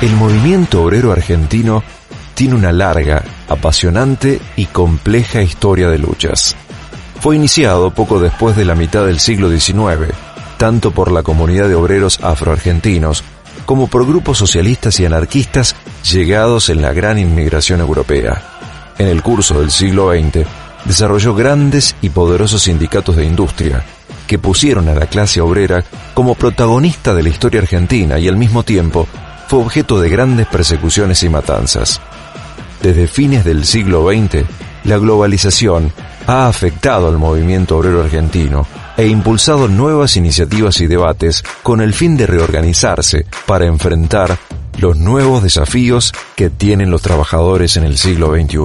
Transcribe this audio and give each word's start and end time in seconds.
El 0.00 0.16
movimiento 0.16 0.82
obrero 0.82 1.12
argentino 1.12 1.84
tiene 2.34 2.54
una 2.54 2.72
larga, 2.72 3.22
apasionante 3.50 4.40
y 4.56 4.64
compleja 4.64 5.42
historia 5.42 5.90
de 5.90 5.98
luchas. 5.98 6.56
Fue 7.20 7.36
iniciado 7.36 7.90
poco 7.90 8.18
después 8.18 8.56
de 8.56 8.64
la 8.64 8.74
mitad 8.74 9.04
del 9.04 9.20
siglo 9.20 9.50
XIX, 9.50 10.14
tanto 10.56 10.90
por 10.92 11.12
la 11.12 11.22
comunidad 11.22 11.68
de 11.68 11.74
obreros 11.74 12.18
afroargentinos 12.22 13.22
como 13.70 13.86
por 13.86 14.04
grupos 14.04 14.36
socialistas 14.36 14.98
y 14.98 15.06
anarquistas 15.06 15.76
llegados 16.10 16.70
en 16.70 16.82
la 16.82 16.92
gran 16.92 17.20
inmigración 17.20 17.78
europea. 17.78 18.42
En 18.98 19.06
el 19.06 19.22
curso 19.22 19.60
del 19.60 19.70
siglo 19.70 20.10
XX, 20.10 20.44
desarrolló 20.86 21.36
grandes 21.36 21.94
y 22.02 22.08
poderosos 22.08 22.62
sindicatos 22.62 23.14
de 23.14 23.26
industria, 23.26 23.84
que 24.26 24.40
pusieron 24.40 24.88
a 24.88 24.94
la 24.94 25.06
clase 25.06 25.40
obrera 25.40 25.84
como 26.14 26.34
protagonista 26.34 27.14
de 27.14 27.22
la 27.22 27.28
historia 27.28 27.60
argentina 27.60 28.18
y 28.18 28.26
al 28.26 28.36
mismo 28.36 28.64
tiempo 28.64 29.06
fue 29.46 29.60
objeto 29.60 30.00
de 30.00 30.08
grandes 30.08 30.48
persecuciones 30.48 31.22
y 31.22 31.28
matanzas. 31.28 32.00
Desde 32.82 33.06
fines 33.06 33.44
del 33.44 33.64
siglo 33.64 34.04
XX, 34.10 34.46
la 34.82 34.98
globalización 34.98 35.92
ha 36.26 36.48
afectado 36.48 37.06
al 37.06 37.18
movimiento 37.18 37.78
obrero 37.78 38.02
argentino 38.02 38.66
e 39.00 39.08
impulsado 39.08 39.66
nuevas 39.66 40.18
iniciativas 40.18 40.78
y 40.82 40.86
debates 40.86 41.42
con 41.62 41.80
el 41.80 41.94
fin 41.94 42.18
de 42.18 42.26
reorganizarse 42.26 43.24
para 43.46 43.64
enfrentar 43.64 44.36
los 44.76 44.94
nuevos 44.98 45.42
desafíos 45.42 46.12
que 46.36 46.50
tienen 46.50 46.90
los 46.90 47.00
trabajadores 47.00 47.78
en 47.78 47.84
el 47.84 47.96
siglo 47.96 48.30
XXI. 48.30 48.58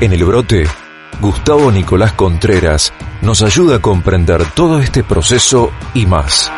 En 0.00 0.12
el 0.14 0.24
brote, 0.24 0.66
Gustavo 1.20 1.70
Nicolás 1.70 2.14
Contreras 2.14 2.90
nos 3.20 3.42
ayuda 3.42 3.76
a 3.76 3.82
comprender 3.82 4.46
todo 4.52 4.80
este 4.80 5.04
proceso 5.04 5.70
y 5.92 6.06
más. 6.06 6.50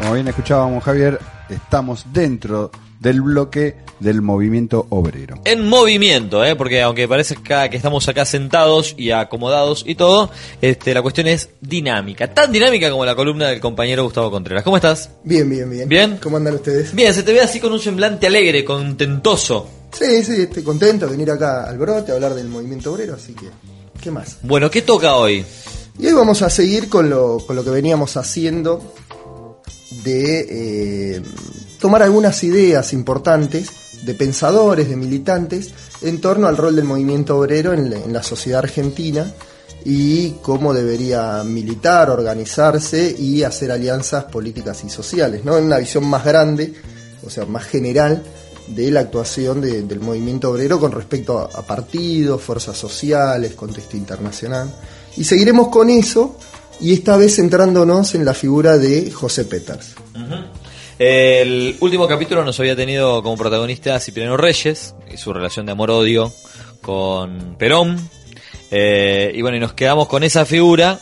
Como 0.00 0.14
bien 0.14 0.26
escuchábamos, 0.26 0.82
Javier, 0.82 1.20
estamos 1.48 2.06
dentro 2.12 2.70
del 3.00 3.20
bloque 3.20 3.76
del 4.00 4.22
movimiento 4.22 4.86
obrero. 4.90 5.40
En 5.44 5.68
movimiento, 5.68 6.44
¿eh? 6.44 6.56
porque 6.56 6.82
aunque 6.82 7.08
parezca 7.08 7.68
que 7.68 7.76
estamos 7.76 8.08
acá 8.08 8.24
sentados 8.24 8.94
y 8.96 9.10
acomodados 9.10 9.84
y 9.86 9.94
todo, 9.94 10.30
este, 10.60 10.92
la 10.94 11.02
cuestión 11.02 11.26
es 11.28 11.50
dinámica. 11.60 12.32
Tan 12.32 12.52
dinámica 12.52 12.90
como 12.90 13.04
la 13.04 13.14
columna 13.14 13.48
del 13.48 13.60
compañero 13.60 14.04
Gustavo 14.04 14.30
Contreras. 14.30 14.64
¿Cómo 14.64 14.76
estás? 14.76 15.10
Bien, 15.24 15.48
bien, 15.48 15.68
bien. 15.70 15.88
¿Bien? 15.88 16.18
¿Cómo 16.22 16.36
andan 16.36 16.54
ustedes? 16.54 16.94
Bien, 16.94 17.12
se 17.14 17.22
te 17.22 17.32
ve 17.32 17.40
así 17.40 17.60
con 17.60 17.72
un 17.72 17.80
semblante 17.80 18.26
alegre, 18.26 18.64
contentoso. 18.64 19.68
Sí, 19.92 20.22
sí, 20.24 20.42
estoy 20.42 20.62
contento 20.62 21.06
de 21.06 21.12
venir 21.12 21.30
acá 21.30 21.68
al 21.68 21.78
brote 21.78 22.12
a 22.12 22.16
hablar 22.16 22.34
del 22.34 22.48
movimiento 22.48 22.92
obrero, 22.92 23.14
así 23.14 23.34
que, 23.34 23.46
¿qué 24.00 24.10
más? 24.10 24.38
Bueno, 24.42 24.70
¿qué 24.70 24.82
toca 24.82 25.16
hoy? 25.16 25.44
Y 25.98 26.06
hoy 26.06 26.12
vamos 26.12 26.42
a 26.42 26.50
seguir 26.50 26.90
con 26.90 27.08
lo, 27.08 27.38
con 27.38 27.56
lo 27.56 27.64
que 27.64 27.70
veníamos 27.70 28.18
haciendo 28.18 28.82
de 30.06 30.46
eh, 31.16 31.22
tomar 31.80 32.02
algunas 32.02 32.42
ideas 32.44 32.92
importantes 32.92 33.68
de 34.02 34.14
pensadores, 34.14 34.88
de 34.88 34.96
militantes, 34.96 35.70
en 36.02 36.20
torno 36.20 36.46
al 36.46 36.56
rol 36.56 36.76
del 36.76 36.84
movimiento 36.84 37.36
obrero 37.38 37.72
en, 37.72 37.90
la- 38.12 38.22
sociedad 38.22 38.60
argentina 38.60 39.32
y 39.84 40.30
cómo 40.42 40.72
debería 40.72 41.42
militar, 41.44 42.10
organizarse 42.10 43.14
y 43.18 43.42
hacer 43.42 43.70
alianzas 43.72 44.24
políticas 44.24 44.84
y 44.84 44.90
sociales, 44.90 45.44
¿no? 45.44 45.56
En 45.58 45.64
una 45.64 45.78
visión 45.78 46.06
más 46.06 46.24
grande, 46.24 46.72
o 47.24 47.30
sea, 47.30 47.44
más 47.46 47.64
general 47.64 48.22
de 48.68 48.90
la 48.90 49.00
actuación 49.00 49.60
de- 49.60 49.82
del 49.82 50.00
movimiento 50.00 50.50
obrero 50.50 50.78
con 50.78 50.92
respecto 50.92 51.38
a, 51.38 51.44
a 51.58 51.62
partidos, 51.62 52.42
fuerzas 52.42 52.76
sociales, 52.76 53.54
contexto 53.54 53.96
internacional. 53.96 54.68
Y 55.16 55.24
seguiremos 55.24 55.68
con 55.68 55.88
eso 55.90 56.36
y 56.80 56.92
esta 56.92 57.16
vez 57.16 57.36
centrándonos 57.36 58.14
en 58.14 58.24
la 58.24 58.34
figura 58.34 58.78
de 58.78 59.10
José 59.10 59.44
Peters. 59.44 59.94
El 60.98 61.76
último 61.80 62.08
capítulo 62.08 62.44
nos 62.44 62.58
había 62.58 62.74
tenido 62.74 63.22
como 63.22 63.36
protagonista 63.36 63.94
a 63.94 64.00
Cipriano 64.00 64.36
Reyes 64.36 64.94
y 65.12 65.16
su 65.16 65.32
relación 65.32 65.66
de 65.66 65.72
amor-odio 65.72 66.32
con 66.80 67.56
Perón. 67.58 68.08
Eh, 68.70 69.32
y 69.34 69.42
bueno, 69.42 69.58
y 69.58 69.60
nos 69.60 69.74
quedamos 69.74 70.08
con 70.08 70.24
esa 70.24 70.44
figura 70.46 70.98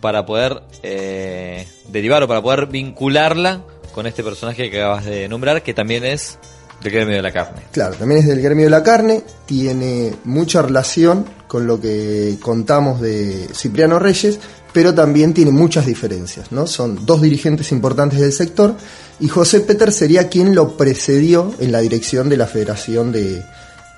para 0.00 0.24
poder 0.24 0.62
eh, 0.82 1.66
derivar 1.88 2.22
o 2.22 2.28
para 2.28 2.40
poder 2.40 2.66
vincularla 2.66 3.62
con 3.92 4.06
este 4.06 4.22
personaje 4.22 4.70
que 4.70 4.80
acabas 4.80 5.04
de 5.04 5.28
nombrar, 5.28 5.62
que 5.62 5.74
también 5.74 6.04
es 6.04 6.38
del 6.82 6.92
gremio 6.92 7.16
de 7.16 7.22
la 7.22 7.32
carne. 7.32 7.62
Claro, 7.72 7.94
también 7.94 8.20
es 8.20 8.26
del 8.26 8.40
gremio 8.40 8.64
de 8.64 8.70
la 8.70 8.82
carne, 8.82 9.22
tiene 9.46 10.14
mucha 10.24 10.62
relación 10.62 11.24
con 11.46 11.66
lo 11.66 11.80
que 11.80 12.36
contamos 12.40 13.00
de 13.00 13.48
Cipriano 13.54 13.98
Reyes, 13.98 14.40
pero 14.72 14.94
también 14.94 15.34
tiene 15.34 15.50
muchas 15.50 15.86
diferencias, 15.86 16.50
¿no? 16.52 16.66
Son 16.66 17.04
dos 17.04 17.20
dirigentes 17.22 17.72
importantes 17.72 18.20
del 18.20 18.32
sector 18.32 18.74
y 19.20 19.28
José 19.28 19.60
Peter 19.60 19.92
sería 19.92 20.28
quien 20.28 20.54
lo 20.54 20.76
precedió 20.76 21.54
en 21.60 21.72
la 21.72 21.80
dirección 21.80 22.28
de 22.28 22.36
la 22.36 22.46
Federación 22.46 23.12
de, 23.12 23.42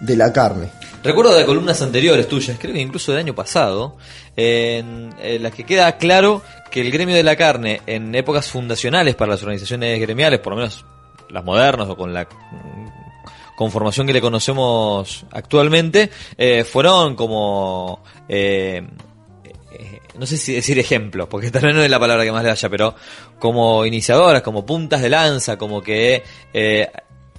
de 0.01 0.17
la 0.17 0.33
Carne. 0.33 0.71
Recuerdo 1.05 1.35
de 1.35 1.45
columnas 1.45 1.83
anteriores 1.83 2.27
tuyas, 2.27 2.57
creo 2.59 2.73
que 2.73 2.81
incluso 2.81 3.13
del 3.13 3.21
año 3.21 3.35
pasado, 3.35 3.97
en, 4.37 5.15
las 5.43 5.53
que 5.53 5.65
queda 5.65 5.99
claro 5.99 6.43
que 6.71 6.81
el 6.81 6.91
gremio 6.91 7.15
de 7.15 7.23
la 7.23 7.37
carne 7.37 7.83
en 7.87 8.15
épocas 8.15 8.49
fundacionales 8.49 9.15
para 9.15 9.33
las 9.33 9.43
organizaciones 9.43 10.01
gremiales, 10.01 10.41
por 10.41 10.55
lo 10.55 10.57
menos 10.57 10.85
las 11.29 11.45
modernas 11.45 11.89
o 11.91 11.97
con 11.97 12.15
la 12.15 12.27
conformación 13.55 14.07
que 14.07 14.15
le 14.15 14.23
conocemos 14.23 15.27
actualmente, 15.31 16.11
eh, 16.39 16.65
fueron 16.65 17.15
como... 17.17 18.03
eh, 18.29 18.83
no 20.19 20.27
sé 20.27 20.37
si 20.37 20.53
decir 20.55 20.79
ejemplos, 20.79 21.29
porque 21.29 21.51
tal 21.51 21.63
vez 21.63 21.75
no 21.75 21.83
es 21.83 21.91
la 21.91 21.99
palabra 22.01 22.25
que 22.25 22.33
más 22.33 22.43
le 22.45 22.51
haya, 22.51 22.69
pero 22.69 22.95
como 23.39 23.85
iniciadoras, 23.85 24.43
como 24.43 24.65
puntas 24.67 25.03
de 25.03 25.09
lanza, 25.11 25.57
como 25.59 25.83
que 25.83 26.23
eh, 26.53 26.89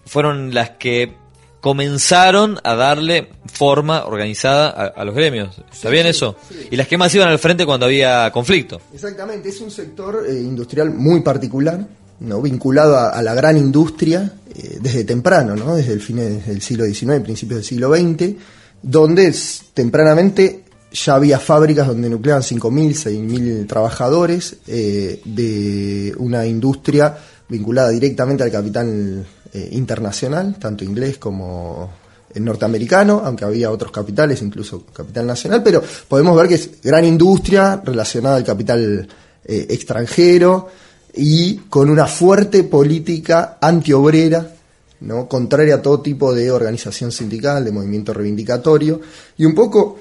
fueron 0.05 0.53
las 0.53 0.71
que 0.71 1.13
comenzaron 1.61 2.59
a 2.63 2.75
darle 2.75 3.27
forma 3.51 4.05
organizada 4.05 4.69
a, 4.69 4.85
a 5.01 5.03
los 5.03 5.15
gremios. 5.15 5.57
¿Está 5.73 5.89
bien 5.89 6.05
eso? 6.05 6.35
Y 6.69 6.75
las 6.75 6.87
que 6.87 6.97
más 6.97 7.13
iban 7.15 7.27
al 7.27 7.39
frente 7.39 7.65
cuando 7.65 7.87
había 7.87 8.29
conflicto. 8.31 8.79
Exactamente, 8.93 9.49
es 9.49 9.59
un 9.61 9.71
sector 9.71 10.25
eh, 10.29 10.33
industrial 10.33 10.91
muy 10.91 11.21
particular, 11.21 11.79
¿no? 12.19 12.41
vinculado 12.41 12.95
a, 12.97 13.09
a 13.09 13.21
la 13.23 13.33
gran 13.33 13.57
industria 13.57 14.31
eh, 14.55 14.77
desde 14.79 15.03
temprano, 15.05 15.55
¿no? 15.55 15.75
desde 15.75 15.93
el 15.93 16.01
fin 16.01 16.17
del 16.17 16.61
siglo 16.61 16.85
XIX, 16.85 17.21
principios 17.23 17.57
del 17.61 17.65
siglo 17.65 17.93
XX, 17.95 18.35
donde 18.83 19.25
es- 19.27 19.63
tempranamente 19.73 20.64
ya 20.95 21.15
había 21.15 21.39
fábricas 21.39 21.87
donde 21.87 22.09
nucleaban 22.09 22.41
5.000, 22.41 22.93
6.000 22.93 23.67
trabajadores 23.67 24.57
eh, 24.67 25.21
de 25.25 26.15
una 26.17 26.45
industria 26.45 27.17
vinculada 27.49 27.89
directamente 27.89 28.43
al 28.43 28.51
capital 28.51 29.25
eh, 29.53 29.69
internacional, 29.73 30.55
tanto 30.57 30.83
inglés 30.83 31.17
como 31.17 31.91
el 32.33 32.43
norteamericano, 32.43 33.21
aunque 33.23 33.45
había 33.45 33.71
otros 33.71 33.91
capitales, 33.91 34.41
incluso 34.41 34.85
capital 34.85 35.27
nacional, 35.27 35.61
pero 35.63 35.83
podemos 36.07 36.35
ver 36.35 36.47
que 36.47 36.55
es 36.55 36.81
gran 36.81 37.05
industria 37.05 37.81
relacionada 37.83 38.37
al 38.37 38.43
capital 38.43 39.07
eh, 39.45 39.67
extranjero 39.69 40.69
y 41.13 41.57
con 41.69 41.89
una 41.89 42.07
fuerte 42.07 42.63
política 42.63 43.57
antiobrera, 43.61 44.53
¿no? 45.01 45.27
contraria 45.27 45.75
a 45.75 45.81
todo 45.81 46.01
tipo 46.01 46.33
de 46.33 46.51
organización 46.51 47.11
sindical, 47.11 47.63
de 47.63 47.71
movimiento 47.71 48.13
reivindicatorio, 48.13 49.01
y 49.37 49.45
un 49.45 49.53
poco 49.53 49.97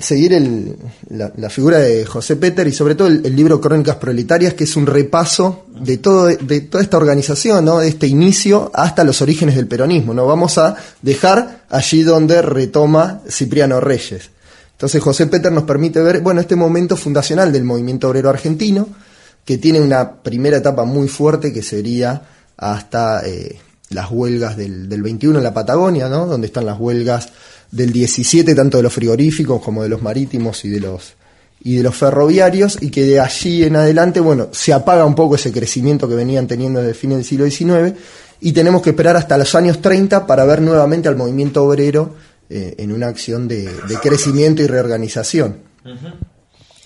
seguir 0.00 0.32
el- 0.32 0.76
la, 1.10 1.32
la 1.36 1.48
figura 1.50 1.78
de 1.78 2.04
José 2.04 2.36
Peter 2.36 2.66
y 2.66 2.72
sobre 2.72 2.94
todo 2.94 3.08
el, 3.08 3.22
libro 3.36 3.60
Crónicas 3.60 3.96
Proletarias, 3.96 4.54
que 4.54 4.64
es 4.64 4.76
un 4.76 4.86
repaso 4.86 5.66
de, 5.80 5.98
todo, 5.98 6.28
toda 6.70 6.82
esta 6.82 6.96
organización, 6.96 7.64
¿no? 7.64 7.78
de 7.78 7.88
este 7.88 8.06
inicio 8.06 8.70
hasta 8.74 9.04
los 9.04 9.22
orígenes 9.22 9.54
del 9.56 9.66
peronismo. 9.68 10.12
¿no? 10.14 10.26
Vamos 10.26 10.58
a 10.58 10.76
dejar 11.02 11.62
allí 11.70 12.02
donde 12.02 12.42
retoma 12.42 13.20
Cipriano 13.28 13.80
Reyes. 13.80 14.30
Entonces 14.72 15.02
José 15.02 15.26
Peter 15.26 15.50
nos 15.52 15.64
permite 15.64 16.00
ver 16.00 16.20
bueno, 16.20 16.40
este 16.40 16.56
momento 16.56 16.96
fundacional 16.96 17.52
del 17.52 17.64
movimiento 17.64 18.08
obrero 18.08 18.30
argentino, 18.30 18.88
que 19.44 19.58
tiene 19.58 19.80
una 19.80 20.14
primera 20.22 20.58
etapa 20.58 20.84
muy 20.84 21.08
fuerte 21.08 21.52
que 21.52 21.62
sería 21.62 22.22
hasta 22.56 23.26
eh, 23.26 23.58
las 23.90 24.10
huelgas 24.10 24.56
del, 24.56 24.88
del 24.88 25.02
21 25.02 25.38
en 25.38 25.44
la 25.44 25.54
Patagonia, 25.54 26.08
¿no? 26.08 26.26
donde 26.26 26.46
están 26.46 26.66
las 26.66 26.78
huelgas 26.78 27.30
del 27.70 27.92
17, 27.92 28.54
tanto 28.54 28.76
de 28.76 28.82
los 28.82 28.92
frigoríficos 28.92 29.62
como 29.62 29.82
de 29.82 29.88
los 29.88 30.02
marítimos 30.02 30.64
y 30.64 30.70
de 30.70 30.80
los, 30.80 31.14
y 31.62 31.76
de 31.76 31.82
los 31.82 31.94
ferroviarios, 31.94 32.78
y 32.80 32.90
que 32.90 33.04
de 33.04 33.20
allí 33.20 33.64
en 33.64 33.76
adelante, 33.76 34.20
bueno, 34.20 34.48
se 34.52 34.72
apaga 34.72 35.04
un 35.04 35.14
poco 35.14 35.34
ese 35.34 35.52
crecimiento 35.52 36.08
que 36.08 36.14
venían 36.14 36.46
teniendo 36.46 36.80
desde 36.80 36.90
el 36.90 36.96
fin 36.96 37.10
del 37.10 37.24
siglo 37.24 37.46
XIX, 37.46 37.98
y 38.40 38.52
tenemos 38.52 38.82
que 38.82 38.90
esperar 38.90 39.16
hasta 39.16 39.36
los 39.36 39.54
años 39.54 39.80
30 39.82 40.26
para 40.26 40.44
ver 40.44 40.62
nuevamente 40.62 41.08
al 41.08 41.16
movimiento 41.16 41.64
obrero 41.64 42.14
eh, 42.48 42.74
en 42.78 42.92
una 42.92 43.08
acción 43.08 43.48
de, 43.48 43.64
de 43.64 43.96
crecimiento 44.00 44.62
y 44.62 44.66
reorganización. 44.66 45.68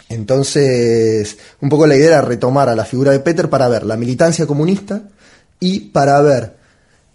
Entonces, 0.08 1.38
un 1.60 1.68
poco 1.68 1.86
la 1.86 1.96
idea 1.96 2.08
era 2.08 2.20
retomar 2.20 2.68
a 2.68 2.76
la 2.76 2.84
figura 2.84 3.12
de 3.12 3.20
Peter 3.20 3.48
para 3.48 3.68
ver 3.68 3.84
la 3.84 3.96
militancia 3.96 4.46
comunista 4.46 5.02
y 5.58 5.80
para 5.90 6.20
ver 6.20 6.61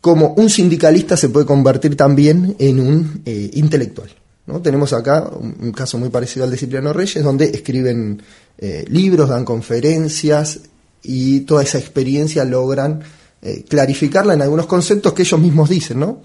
cómo 0.08 0.34
un 0.38 0.50
sindicalista 0.50 1.18
se 1.18 1.28
puede 1.28 1.46
convertir 1.46 1.98
también 1.98 2.56
en 2.60 2.80
un 2.80 3.24
eh, 3.26 3.50
intelectual. 3.56 4.10
¿no? 4.46 4.62
Tenemos 4.62 4.94
acá 4.94 5.30
un, 5.30 5.74
caso 5.74 5.98
muy 5.98 6.08
parecido 6.08 6.46
al 6.46 6.52
de 6.52 6.56
Cipriano 6.56 6.94
Reyes, 6.94 7.22
donde 7.22 7.48
escriben 7.50 8.22
eh, 8.58 8.86
libros, 8.88 9.28
dan 9.28 9.44
conferencias 9.44 10.62
y 11.04 11.42
toda 11.42 11.64
esa 11.64 11.78
experiencia 11.78 12.46
logran 12.46 13.02
eh, 13.42 13.66
clarificarla 13.68 14.34
en 14.34 14.44
algunos 14.44 14.66
conceptos 14.66 15.12
que 15.12 15.24
ellos 15.24 15.42
mismos 15.42 15.68
dicen, 15.68 16.00
¿no? 16.00 16.22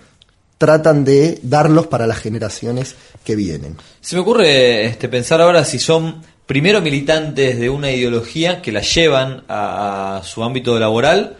Tratan 0.58 1.04
de 1.04 1.40
darlos 1.42 1.88
para 1.88 2.06
las 2.06 2.18
generaciones 2.18 2.94
que 3.24 3.34
vienen. 3.34 3.78
Se 4.00 4.14
me 4.14 4.22
ocurre 4.22 4.84
este, 4.84 5.08
pensar 5.08 5.40
ahora 5.40 5.64
si 5.64 5.80
son 5.80 6.22
primero 6.46 6.80
militantes 6.80 7.58
de 7.58 7.68
una 7.68 7.90
ideología 7.90 8.62
que 8.62 8.70
la 8.70 8.82
llevan 8.82 9.42
a 9.48 10.22
su 10.24 10.44
ámbito 10.44 10.78
laboral 10.78 11.36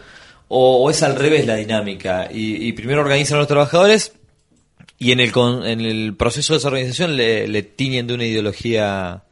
o, 0.53 0.83
o 0.83 0.89
es 0.91 1.01
al 1.03 1.15
revés 1.15 1.45
la 1.47 1.55
dinámica 1.55 2.29
y, 2.31 2.67
y 2.67 2.73
primero 2.73 3.01
organizan 3.01 3.37
a 3.37 3.39
los 3.39 3.47
trabajadores 3.47 4.11
y 4.99 5.11
en 5.11 5.19
el, 5.19 5.31
con- 5.31 5.65
en 5.65 5.81
el 5.81 6.15
proceso 6.15 6.53
de 6.53 6.59
esa 6.59 6.67
organización 6.67 7.15
le, 7.17 7.47
le 7.47 7.63
tiñen 7.63 8.07
de 8.07 8.13
una 8.13 8.25
ideología. 8.25 9.23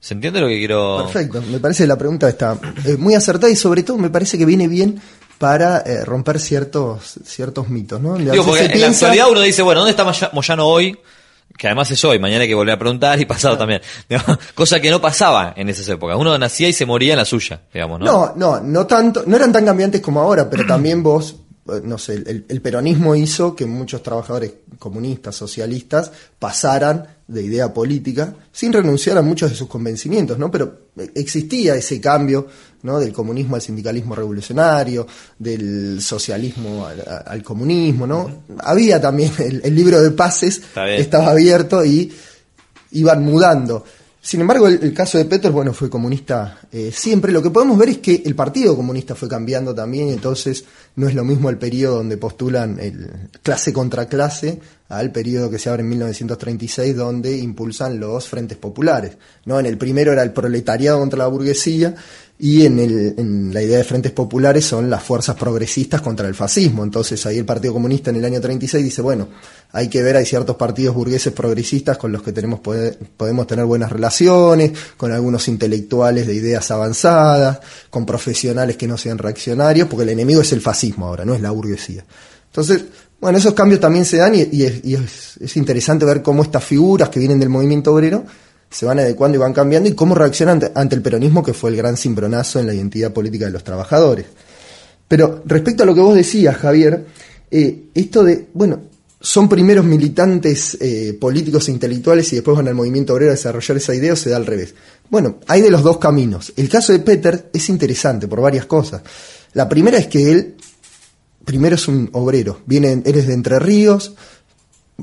¿Se 0.00 0.14
entiende 0.14 0.40
lo 0.40 0.46
que 0.48 0.58
quiero? 0.58 0.98
Perfecto, 1.04 1.42
me 1.50 1.58
parece 1.58 1.82
que 1.82 1.88
la 1.88 1.98
pregunta 1.98 2.28
está 2.28 2.56
eh, 2.86 2.96
muy 2.96 3.14
acertada 3.14 3.50
y 3.50 3.56
sobre 3.56 3.82
todo 3.82 3.98
me 3.98 4.10
parece 4.10 4.38
que 4.38 4.44
viene 4.46 4.68
bien 4.68 5.00
para 5.38 5.78
eh, 5.80 6.04
romper 6.04 6.38
ciertos 6.40 7.18
ciertos 7.24 7.68
mitos, 7.68 8.00
¿no? 8.00 8.16
Digo, 8.16 8.44
porque 8.44 8.60
se 8.60 8.64
en 8.66 8.70
la 8.70 8.86
piensa- 8.86 9.06
actualidad 9.06 9.30
uno 9.30 9.40
dice, 9.42 9.62
bueno, 9.62 9.80
¿dónde 9.80 9.90
está 9.90 10.04
Moya- 10.04 10.30
Moyano 10.32 10.66
hoy? 10.66 10.96
Que 11.56 11.66
además 11.66 11.90
es 11.90 12.04
hoy, 12.04 12.18
mañana 12.18 12.42
hay 12.42 12.48
que 12.48 12.54
volver 12.54 12.74
a 12.74 12.78
preguntar 12.78 13.20
y 13.20 13.24
pasado 13.24 13.58
también. 13.58 13.80
Digamos, 14.08 14.38
Cosa 14.54 14.80
que 14.80 14.90
no 14.90 15.00
pasaba 15.00 15.54
en 15.56 15.68
esas 15.68 15.88
épocas. 15.88 16.16
Uno 16.16 16.36
nacía 16.38 16.68
y 16.68 16.72
se 16.72 16.86
moría 16.86 17.14
en 17.14 17.18
la 17.18 17.24
suya, 17.24 17.62
digamos, 17.72 18.00
¿no? 18.00 18.06
No, 18.06 18.32
no, 18.36 18.60
no 18.60 18.86
tanto, 18.86 19.24
no 19.26 19.36
eran 19.36 19.52
tan 19.52 19.64
cambiantes 19.64 20.00
como 20.00 20.20
ahora, 20.20 20.48
pero 20.48 20.64
también 20.68 21.02
vos, 21.02 21.36
eh, 21.68 21.80
no 21.82 21.98
sé, 21.98 22.14
el, 22.14 22.46
el 22.48 22.60
peronismo 22.60 23.14
hizo 23.14 23.56
que 23.56 23.66
muchos 23.66 24.02
trabajadores 24.02 24.52
comunistas, 24.78 25.34
socialistas, 25.34 26.12
pasaran 26.38 27.06
de 27.28 27.42
idea 27.42 27.72
política 27.74 28.34
sin 28.50 28.72
renunciar 28.72 29.18
a 29.18 29.22
muchos 29.22 29.50
de 29.50 29.56
sus 29.56 29.68
convencimientos, 29.68 30.38
¿no? 30.38 30.50
Pero 30.50 30.88
eh, 30.96 31.10
existía 31.14 31.74
ese 31.74 32.00
cambio, 32.00 32.46
¿no? 32.82 32.98
Del 32.98 33.12
comunismo 33.12 33.56
al 33.56 33.62
sindicalismo 33.62 34.14
revolucionario, 34.14 35.06
del 35.38 36.00
socialismo 36.02 36.86
al, 36.86 37.42
comunismo, 37.42 38.06
¿no? 38.06 38.44
Había 38.58 39.00
también 39.00 39.32
el, 39.38 39.60
el 39.64 39.74
libro 39.74 40.00
de 40.00 40.10
pases, 40.10 40.62
estaba 40.74 41.30
abierto 41.30 41.84
y 41.84 42.12
iban 42.92 43.22
mudando. 43.22 43.84
Sin 44.20 44.40
embargo, 44.40 44.66
el, 44.66 44.82
el 44.82 44.92
caso 44.92 45.16
de 45.16 45.24
Peters, 45.24 45.54
bueno, 45.54 45.72
fue 45.72 45.88
comunista 45.88 46.58
eh, 46.70 46.90
siempre. 46.92 47.32
Lo 47.32 47.42
que 47.42 47.50
podemos 47.50 47.78
ver 47.78 47.88
es 47.88 47.98
que 47.98 48.22
el 48.26 48.34
Partido 48.34 48.76
Comunista 48.76 49.14
fue 49.14 49.28
cambiando 49.28 49.74
también, 49.74 50.08
y 50.08 50.12
entonces 50.12 50.64
no 50.96 51.08
es 51.08 51.14
lo 51.14 51.24
mismo 51.24 51.48
el 51.48 51.56
periodo 51.56 51.96
donde 51.96 52.16
postulan 52.16 52.78
el 52.80 53.30
clase 53.42 53.72
contra 53.72 54.06
clase 54.06 54.60
al 54.88 55.12
periodo 55.12 55.48
que 55.50 55.58
se 55.58 55.68
abre 55.68 55.82
en 55.82 55.88
1936, 55.90 56.96
donde 56.96 57.38
impulsan 57.38 58.00
los 58.00 58.28
frentes 58.28 58.58
populares. 58.58 59.16
¿no? 59.44 59.60
En 59.60 59.66
el 59.66 59.78
primero 59.78 60.12
era 60.12 60.22
el 60.22 60.32
proletariado 60.32 60.98
contra 60.98 61.18
la 61.18 61.26
burguesía, 61.28 61.94
y 62.40 62.64
en, 62.66 62.78
el, 62.78 63.14
en 63.18 63.52
la 63.52 63.60
idea 63.62 63.78
de 63.78 63.84
frentes 63.84 64.12
populares 64.12 64.64
son 64.64 64.88
las 64.88 65.02
fuerzas 65.02 65.34
progresistas 65.34 66.00
contra 66.00 66.28
el 66.28 66.36
fascismo. 66.36 66.84
Entonces 66.84 67.24
ahí 67.26 67.38
el 67.38 67.44
Partido 67.44 67.72
Comunista 67.72 68.10
en 68.10 68.16
el 68.16 68.24
año 68.24 68.40
36 68.40 68.84
dice, 68.84 69.02
bueno, 69.02 69.26
hay 69.72 69.88
que 69.88 70.02
ver, 70.02 70.16
hay 70.16 70.24
ciertos 70.24 70.54
partidos 70.54 70.94
burgueses 70.94 71.32
progresistas 71.32 71.98
con 71.98 72.12
los 72.12 72.22
que 72.22 72.32
tenemos 72.32 72.60
pode- 72.60 72.96
podemos 73.16 73.46
tener 73.48 73.64
buenas 73.64 73.90
relaciones, 73.90 74.70
con 74.96 75.10
algunos 75.10 75.48
intelectuales 75.48 76.28
de 76.28 76.34
ideas 76.34 76.70
avanzadas, 76.70 77.58
con 77.90 78.06
profesionales 78.06 78.76
que 78.76 78.86
no 78.86 78.96
sean 78.96 79.18
reaccionarios, 79.18 79.88
porque 79.88 80.04
el 80.04 80.10
enemigo 80.10 80.40
es 80.40 80.52
el 80.52 80.60
fascismo 80.60 81.06
ahora, 81.06 81.24
no 81.24 81.34
es 81.34 81.40
la 81.40 81.50
burguesía. 81.50 82.04
Entonces, 82.46 82.84
bueno, 83.20 83.38
esos 83.38 83.52
cambios 83.54 83.80
también 83.80 84.04
se 84.04 84.18
dan 84.18 84.36
y, 84.36 84.48
y 84.52 84.62
es, 84.62 84.84
y 84.84 84.94
es- 84.94 85.36
es 85.40 85.56
interesante 85.56 86.04
ver 86.04 86.22
cómo 86.22 86.44
estas 86.44 86.62
figuras 86.62 87.08
que 87.08 87.18
vienen 87.18 87.40
del 87.40 87.48
movimiento 87.48 87.92
obrero 87.92 88.24
se 88.70 88.86
van 88.86 88.98
adecuando 88.98 89.36
y 89.36 89.40
van 89.40 89.52
cambiando 89.52 89.88
y 89.88 89.94
cómo 89.94 90.14
reaccionan 90.14 90.70
ante, 90.74 90.94
el 90.94 91.02
peronismo 91.02 91.42
que 91.42 91.54
fue 91.54 91.70
el 91.70 91.76
gran 91.76 91.96
cimbronazo 91.96 92.60
en 92.60 92.66
la 92.66 92.74
identidad 92.74 93.12
política 93.12 93.46
de 93.46 93.52
los 93.52 93.64
trabajadores. 93.64 94.26
Pero 95.06 95.42
respecto 95.46 95.82
a 95.82 95.86
lo 95.86 95.94
que 95.94 96.00
vos 96.00 96.14
decías, 96.14 96.56
Javier, 96.56 97.06
eh, 97.50 97.84
esto 97.94 98.22
de, 98.24 98.48
bueno, 98.52 98.80
son 99.20 99.48
primeros 99.48 99.84
militantes 99.84 100.76
eh, 100.80 101.16
políticos 101.18 101.68
e 101.68 101.72
intelectuales 101.72 102.32
y 102.32 102.36
después 102.36 102.56
van 102.56 102.68
al 102.68 102.74
movimiento 102.74 103.14
obrero 103.14 103.30
a 103.30 103.34
desarrollar 103.34 103.76
esa 103.78 103.94
idea 103.94 104.12
o 104.12 104.16
se 104.16 104.30
da 104.30 104.36
al 104.36 104.46
revés. 104.46 104.74
Bueno, 105.10 105.38
hay 105.46 105.60
de 105.60 105.70
los 105.70 105.82
dos 105.82 105.98
caminos. 105.98 106.52
El 106.56 106.68
caso 106.68 106.92
de 106.92 107.00
Peter 107.00 107.50
es 107.52 107.68
interesante 107.68 108.28
por 108.28 108.40
varias 108.40 108.66
cosas. 108.66 109.02
La 109.54 109.68
primera 109.68 109.98
es 109.98 110.06
que 110.06 110.30
él, 110.30 110.54
primero 111.44 111.74
es 111.74 111.88
un 111.88 112.10
obrero, 112.12 112.60
viene, 112.66 113.02
él 113.04 113.16
es 113.16 113.26
de 113.26 113.32
Entre 113.32 113.58
Ríos, 113.58 114.14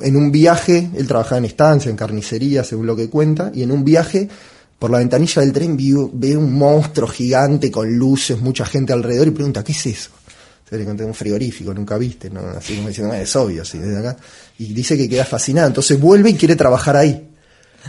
en 0.02 0.16
un 0.18 0.32
viaje, 0.32 0.90
él 0.96 1.08
trabajaba 1.08 1.38
en 1.38 1.46
estancia, 1.46 1.90
en 1.90 1.96
carnicería, 1.96 2.64
según 2.64 2.86
lo 2.86 2.96
que 2.96 3.10
cuenta, 3.10 3.52
y 3.54 3.64
en 3.64 3.72
un 3.72 3.84
viaje 3.86 4.28
por 4.78 4.92
la 4.92 4.98
ventanilla 4.98 5.42
del 5.42 5.54
tren 5.54 5.78
vio- 5.78 6.10
ve 6.14 6.36
un 6.36 6.54
monstruo 6.54 7.08
gigante 7.08 7.72
con 7.72 7.96
luces, 7.96 8.40
mucha 8.42 8.66
gente 8.66 8.92
alrededor 8.92 9.28
y 9.28 9.32
pregunta, 9.32 9.64
¿qué 9.64 9.72
es 9.72 9.86
eso? 9.86 10.10
Se 10.70 10.78
le 10.78 10.84
conté 10.84 11.06
un 11.06 11.14
frigorífico, 11.14 11.74
nunca 11.74 11.98
viste, 11.98 12.30
¿no? 12.30 12.42
Así 12.42 12.76
como 12.76 12.90
diciendo, 12.90 13.14
"Ah, 13.14 13.22
es 13.22 13.36
obvio, 13.36 13.62
así, 13.62 13.78
desde 13.78 14.00
acá. 14.00 14.18
Y 14.58 14.74
dice 14.74 14.98
que 14.98 15.08
queda 15.08 15.24
fascinado, 15.24 15.68
entonces 15.68 16.00
vuelve 16.00 16.32
y 16.32 16.34
quiere 16.34 16.56
trabajar 16.56 16.98
ahí. 16.98 17.30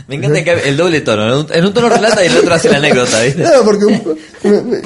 Me 0.07 0.15
encanta 0.15 0.43
que 0.43 0.51
el 0.69 0.77
doble 0.77 1.01
tono. 1.01 1.47
En 1.51 1.65
un, 1.65 1.73
tono 1.73 1.89
relata 1.89 2.23
y 2.23 2.27
el 2.27 2.37
otro 2.37 2.53
hace 2.53 2.69
la 2.69 2.77
anécdota, 2.77 3.21
¿viste? 3.23 3.43
No, 3.43 3.63
porque 3.63 3.85
un- 3.85 4.17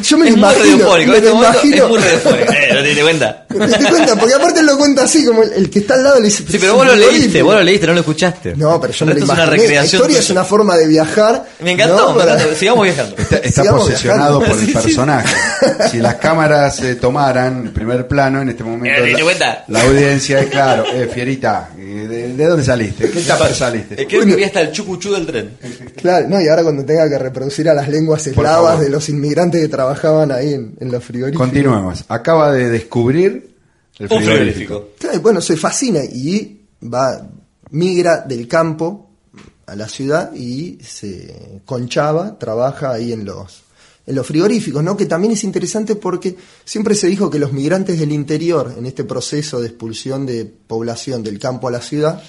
yo 0.01 0.17
me 0.17 0.29
es 0.29 0.31
muy 0.31 0.39
imagino, 0.39 0.63
radiofónico. 0.89 1.11
me 1.11 1.17
este 1.17 1.29
imagino. 1.29 1.75
es 1.83 1.89
muy 1.89 1.97
radiofónico. 1.99 2.53
Eh, 2.53 2.69
¿No 2.73 2.79
te 2.81 2.87
diste 2.87 3.01
cuenta? 3.03 3.45
¿Te 3.49 3.57
das 3.57 3.85
cuenta? 3.89 4.15
Porque 4.15 4.33
aparte 4.35 4.63
lo 4.63 4.77
cuenta 4.77 5.03
así, 5.03 5.25
como 5.25 5.43
el, 5.43 5.53
el 5.53 5.69
que 5.69 5.79
está 5.79 5.93
al 5.95 6.03
lado 6.03 6.19
le 6.19 6.25
dice... 6.25 6.43
Sí, 6.49 6.57
pero 6.59 6.75
vos 6.75 6.85
lo 6.87 6.95
leíste, 6.95 7.41
vos 7.41 7.53
lo 7.55 7.63
leíste, 7.63 7.87
no 7.87 7.93
lo 7.93 7.99
escuchaste. 7.99 8.55
No, 8.55 8.79
pero 8.81 8.93
yo 8.93 9.05
me 9.05 9.13
lo 9.13 9.17
es 9.19 9.23
una 9.25 9.33
imaginé. 9.33 9.45
La 9.45 9.51
recreación. 9.63 10.01
historia 10.01 10.19
es 10.19 10.29
una 10.29 10.43
forma 10.43 10.77
de 10.77 10.87
viajar. 10.87 11.45
Me 11.59 11.71
encantó, 11.71 11.97
¿no? 11.97 12.13
me 12.13 12.19
Para- 12.19 12.33
encantó. 12.35 12.55
Sigamos 12.55 12.83
viajando. 12.85 13.15
Está, 13.17 13.37
está 13.37 13.61
Sigamos 13.61 13.81
posesionado 13.83 14.39
viajando. 14.39 14.39
por 14.39 14.59
el 14.59 14.59
Sí, 14.59 14.65
sí. 14.67 14.73
personaje. 14.87 15.35
Si 15.91 15.97
las 15.97 16.15
cámaras 16.15 16.79
eh, 16.81 16.95
tomaran 16.95 17.63
el 17.65 17.71
primer 17.71 18.07
plano 18.07 18.41
en 18.41 18.49
este 18.49 18.63
momento, 18.63 18.97
Eh, 18.97 19.01
¿te 19.01 19.07
diste 19.07 19.19
la, 19.19 19.25
cuenta? 19.25 19.63
la 19.67 19.81
audiencia 19.83 20.39
es 20.39 20.49
claro, 20.49 20.85
eh, 20.93 21.09
Fierita, 21.13 21.69
eh, 21.77 21.81
¿de, 22.09 22.33
de 22.33 22.45
dónde 22.45 22.63
saliste? 22.65 23.09
¿Qué 23.11 23.19
tupper 23.21 23.53
saliste? 23.53 24.01
Es 24.01 24.07
que 24.07 24.19
vi 24.21 24.43
hasta 24.43 24.61
el 24.61 24.71
del 25.09 25.25
tren. 25.25 25.57
Claro, 25.95 26.27
no, 26.29 26.41
y 26.41 26.47
ahora 26.47 26.63
cuando 26.63 26.85
tenga 26.85 27.09
que 27.09 27.17
reproducir 27.17 27.69
a 27.69 27.73
las 27.73 27.87
lenguas 27.89 28.27
eslavas 28.27 28.79
de 28.79 28.89
los 28.89 29.09
inmigrantes 29.09 29.61
que 29.61 29.67
trabajaban 29.67 30.31
ahí 30.31 30.53
en, 30.53 30.75
en 30.79 30.91
los 30.91 31.03
frigoríficos. 31.03 31.47
Continuemos. 31.47 32.05
Acaba 32.07 32.51
de 32.51 32.69
descubrir 32.69 33.55
el 33.97 34.07
frigorífico. 34.07 34.35
frigorífico. 34.35 34.89
Claro, 34.99 35.15
y 35.15 35.19
bueno, 35.19 35.41
se 35.41 35.57
fascina 35.57 36.03
y 36.03 36.61
va, 36.83 37.27
migra 37.71 38.21
del 38.21 38.47
campo 38.47 39.09
a 39.65 39.75
la 39.75 39.87
ciudad 39.87 40.33
y 40.33 40.79
se 40.83 41.61
conchaba, 41.65 42.37
trabaja 42.37 42.91
ahí 42.91 43.13
en 43.13 43.23
los, 43.23 43.63
en 44.05 44.15
los 44.15 44.27
frigoríficos, 44.27 44.83
¿no? 44.83 44.97
Que 44.97 45.05
también 45.05 45.33
es 45.33 45.43
interesante 45.43 45.95
porque 45.95 46.35
siempre 46.65 46.95
se 46.95 47.07
dijo 47.07 47.29
que 47.29 47.39
los 47.39 47.53
migrantes 47.53 47.99
del 47.99 48.11
interior, 48.11 48.73
en 48.77 48.85
este 48.85 49.03
proceso 49.03 49.61
de 49.61 49.67
expulsión 49.67 50.25
de 50.25 50.45
población 50.45 51.23
del 51.23 51.39
campo 51.39 51.67
a 51.67 51.71
la 51.71 51.81
ciudad, 51.81 52.21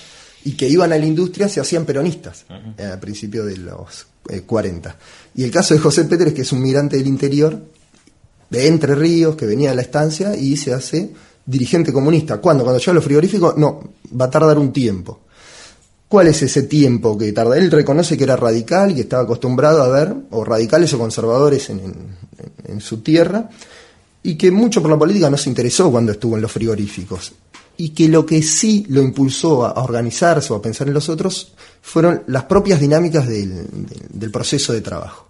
y 0.45 0.53
que 0.53 0.69
iban 0.69 0.93
a 0.93 0.99
la 0.99 1.07
industria 1.07 1.49
se 1.49 1.61
hacían 1.61 1.85
peronistas 1.85 2.45
eh, 2.79 2.85
a 2.85 2.99
principios 3.01 3.47
de 3.47 3.59
los 3.59 4.07
eh, 4.29 4.43
40. 4.43 4.97
Y 5.35 5.45
el 5.45 5.51
caso 5.51 5.75
de 5.75 5.81
José 5.81 6.05
Pérez, 6.05 6.35
que 6.35 6.43
es 6.43 6.53
un 6.53 6.63
migrante 6.63 6.97
del 6.97 7.07
interior, 7.07 7.59
de 8.51 8.67
Entre 8.67 8.95
Ríos, 8.95 9.37
que 9.37 9.47
venía 9.47 9.71
de 9.71 9.77
la 9.77 9.83
estancia 9.83 10.37
y 10.37 10.57
se 10.57 10.75
hace 10.75 11.11
dirigente 11.47 11.93
comunista. 11.93 12.39
¿Cuándo? 12.39 12.65
Cuando 12.65 12.79
llega 12.79 12.93
a 12.93 12.95
los 12.95 13.05
frigoríficos, 13.05 13.57
no, 13.57 13.81
va 14.21 14.27
a 14.27 14.31
tardar 14.31 14.59
un 14.59 14.73
tiempo. 14.73 15.21
¿Cuál 16.09 16.29
es 16.29 16.43
ese 16.43 16.65
tiempo 16.65 17.17
que 17.17 17.33
tarda? 17.33 17.57
Él 17.57 17.71
reconoce 17.71 18.19
que 18.19 18.25
era 18.25 18.37
radical 18.37 18.91
y 18.91 18.95
que 18.97 19.01
estaba 19.03 19.23
acostumbrado 19.23 19.83
a 19.83 19.89
ver, 19.89 20.15
o 20.31 20.45
radicales 20.45 20.93
o 20.93 20.99
conservadores 20.99 21.71
en, 21.71 21.81
en 22.67 22.81
su 22.81 23.01
tierra, 23.01 23.49
y 24.23 24.37
que 24.37 24.51
mucho 24.51 24.83
por 24.83 24.91
la 24.91 24.99
política 24.99 25.31
no 25.31 25.39
se 25.39 25.49
interesó 25.49 25.91
cuando 25.91 26.13
estuvo 26.13 26.37
en 26.37 26.43
los 26.43 26.53
frigoríficos. 26.53 27.33
Y 27.77 27.91
que 27.91 28.09
lo 28.09 28.25
que 28.27 28.43
sí 28.43 28.87
lo 28.89 29.03
impulsó 29.03 29.65
a 29.65 29.83
organizarse 29.83 30.53
o 30.53 30.57
a 30.57 30.63
pensar 30.63 30.89
en 30.89 30.95
los 30.95 31.09
otros 31.09 31.55
fueron 31.81 32.23
las 32.27 32.45
propias 32.45 32.81
dinámicas 32.81 33.27
del, 33.27 34.31
proceso 34.31 34.73
de 34.73 34.81
trabajo. 34.81 35.27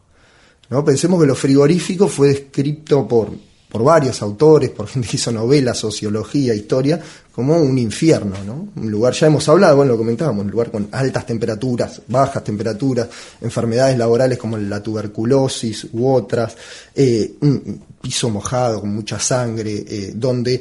¿no? 0.68 0.84
Pensemos 0.84 1.20
que 1.20 1.26
lo 1.26 1.34
frigorífico 1.34 2.08
fue 2.08 2.28
descrito 2.28 3.06
por 3.06 3.30
por 3.72 3.82
varios 3.82 4.20
autores, 4.20 4.68
por 4.68 4.86
gente 4.86 5.08
que 5.08 5.16
hizo 5.16 5.32
novelas, 5.32 5.78
sociología, 5.78 6.54
historia, 6.54 7.00
como 7.34 7.56
un 7.56 7.78
infierno, 7.78 8.36
¿no? 8.44 8.68
Un 8.76 8.90
lugar, 8.90 9.14
ya 9.14 9.28
hemos 9.28 9.48
hablado, 9.48 9.76
bueno, 9.76 9.92
lo 9.92 9.98
comentábamos, 9.98 10.44
un 10.44 10.50
lugar 10.50 10.70
con 10.70 10.88
altas 10.92 11.24
temperaturas, 11.24 12.02
bajas 12.06 12.44
temperaturas, 12.44 13.08
enfermedades 13.40 13.96
laborales 13.96 14.36
como 14.36 14.58
la 14.58 14.82
tuberculosis 14.82 15.86
u 15.90 16.06
otras, 16.06 16.54
eh, 16.94 17.36
un 17.40 17.82
piso 18.02 18.28
mojado 18.28 18.80
con 18.80 18.94
mucha 18.94 19.18
sangre, 19.18 19.86
eh, 19.88 20.12
donde 20.14 20.60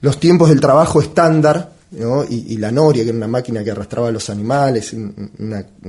los 0.00 0.18
tiempos 0.18 0.48
del 0.48 0.60
trabajo 0.60 1.00
estándar 1.00 1.72
y, 2.28 2.56
la 2.58 2.70
noria, 2.70 3.02
que 3.02 3.08
era 3.08 3.16
una 3.16 3.26
máquina 3.26 3.64
que 3.64 3.72
arrastraba 3.72 4.10
los 4.12 4.30
animales, 4.30 4.94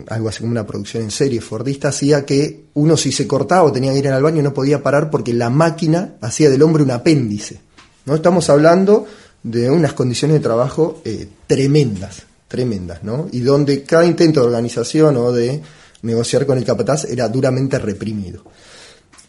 algo 0.08 0.30
así 0.30 0.40
como 0.40 0.52
una 0.52 0.66
producción 0.66 1.04
en 1.04 1.12
serie 1.12 1.42
fordista, 1.42 1.90
hacía 1.90 2.26
que 2.26 2.66
uno 2.74 2.98
si 2.98 3.12
se 3.12 3.28
cortaba 3.28 3.64
o 3.64 3.72
tenía 3.72 3.92
que 3.94 4.00
ir 4.00 4.08
al 4.08 4.24
baño 4.24 4.42
no 4.42 4.54
podía 4.54 4.82
parar 4.82 5.12
porque 5.12 5.34
la 5.34 5.50
máquina 5.50 6.16
hacía 6.22 6.50
del 6.50 6.64
hombre 6.64 6.82
un 6.82 6.92
apéndice. 6.92 7.60
¿no? 8.06 8.16
Estamos 8.16 8.50
hablando 8.50 9.06
de 9.44 9.70
unas 9.70 9.94
condiciones 9.94 10.38
de 10.38 10.42
trabajo 10.42 11.02
eh, 11.06 11.28
tremendas, 11.46 12.24
tremendas, 12.48 13.04
¿no? 13.04 13.28
Y 13.32 13.40
donde 13.40 13.84
cada 13.84 14.06
intento 14.06 14.42
de 14.42 14.48
organización 14.48 15.18
o 15.18 15.32
de 15.32 15.62
negociar 16.04 16.46
con 16.46 16.58
el 16.58 16.66
capataz 16.66 17.06
era 17.06 17.28
duramente 17.30 17.80
reprimido. 17.80 18.44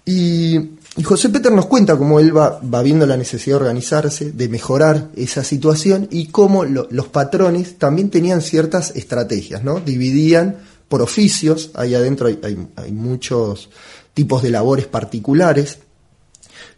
Y 0.05 0.59
y 0.97 1.03
José 1.05 1.31
Peter 1.31 1.51
nos 1.51 1.67
cuenta 1.67 1.97
cómo 1.97 2.21
él 2.21 2.37
va, 2.37 2.61
viendo 2.83 3.07
la 3.07 3.17
necesidad 3.17 3.57
de 3.57 3.63
organizarse, 3.63 4.33
de 4.33 4.49
mejorar 4.51 5.09
esa 5.17 5.43
situación 5.43 6.07
y 6.11 6.27
cómo 6.27 6.65
los 6.65 7.07
patrones 7.07 7.79
también 7.79 8.11
tenían 8.11 8.43
ciertas 8.43 8.93
estrategias, 8.95 9.65
¿no? 9.65 9.81
Dividían 9.81 10.59
por 10.89 11.01
oficios, 11.01 11.71
ahí 11.75 11.95
adentro 11.95 12.29
hay, 12.29 12.93
muchos 12.93 13.71
tipos 14.13 14.43
de 14.43 14.51
labores 14.51 14.87
particulares, 14.87 15.79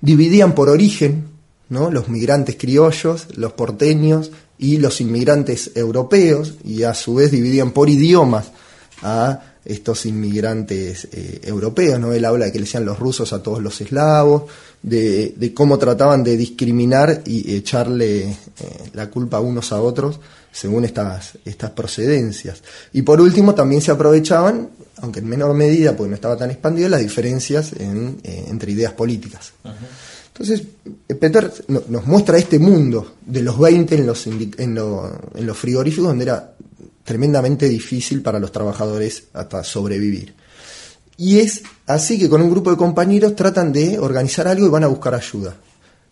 dividían 0.00 0.54
por 0.54 0.68
origen, 0.68 1.30
¿no? 1.68 1.90
Los 1.90 2.08
migrantes 2.08 2.56
criollos, 2.56 3.26
los 3.34 3.54
porteños 3.54 4.30
y 4.58 4.76
los 4.76 5.00
inmigrantes 5.00 5.72
europeos, 5.74 6.54
y 6.62 6.84
a 6.84 6.94
su 6.94 7.16
vez 7.16 7.32
dividían 7.32 7.72
por 7.72 7.88
idiomas 7.88 8.52
estos 9.64 10.04
inmigrantes 10.06 11.08
eh, 11.12 11.40
europeos, 11.44 11.98
¿no? 11.98 12.12
Él 12.12 12.24
habla 12.24 12.46
de 12.46 12.52
que 12.52 12.58
le 12.58 12.64
decían 12.64 12.84
los 12.84 12.98
rusos 12.98 13.32
a 13.32 13.42
todos 13.42 13.62
los 13.62 13.80
eslavos, 13.80 14.44
de, 14.82 15.52
cómo 15.54 15.78
trataban 15.78 16.22
de 16.22 16.36
discriminar 16.36 17.22
y 17.24 17.54
echarle 17.54 18.22
eh, 18.28 18.36
la 18.92 19.08
culpa 19.08 19.38
a 19.38 19.40
unos 19.40 19.72
a 19.72 19.80
otros 19.80 20.20
según 20.52 20.84
estas, 20.84 21.38
estas 21.44 21.70
procedencias. 21.70 22.62
Y 22.92 23.02
por 23.02 23.20
último 23.20 23.54
también 23.54 23.80
se 23.80 23.90
aprovechaban, 23.90 24.68
aunque 24.98 25.20
en 25.20 25.26
menor 25.26 25.54
medida, 25.54 25.96
porque 25.96 26.10
no 26.10 26.14
estaba 26.14 26.36
tan 26.36 26.50
expandido, 26.50 26.88
las 26.88 27.00
diferencias 27.00 27.72
en, 27.72 28.18
eh, 28.22 28.44
entre 28.48 28.72
ideas 28.72 28.92
políticas. 28.92 29.52
Entonces, 30.28 30.62
Peter 31.18 31.50
nos 31.68 32.06
muestra 32.06 32.36
este 32.38 32.58
mundo 32.58 33.14
de 33.24 33.42
los 33.42 33.58
20 33.58 33.94
en 33.94 34.06
los, 34.06 34.26
en, 34.26 34.52
en 34.58 35.46
los 35.46 35.56
frigoríficos, 35.56 36.08
donde 36.08 36.24
era 36.24 36.53
tremendamente 37.04 37.68
difícil 37.68 38.22
para 38.22 38.38
los 38.38 38.50
trabajadores 38.50 39.24
hasta 39.34 39.62
sobrevivir. 39.62 40.34
Y 41.16 41.38
es 41.38 41.62
así 41.86 42.18
que 42.18 42.28
con 42.28 42.42
un 42.42 42.50
grupo 42.50 42.70
de 42.70 42.76
compañeros 42.76 43.36
tratan 43.36 43.72
de 43.72 43.98
organizar 43.98 44.48
algo 44.48 44.66
y 44.66 44.70
van 44.70 44.84
a 44.84 44.88
buscar 44.88 45.14
ayuda. 45.14 45.54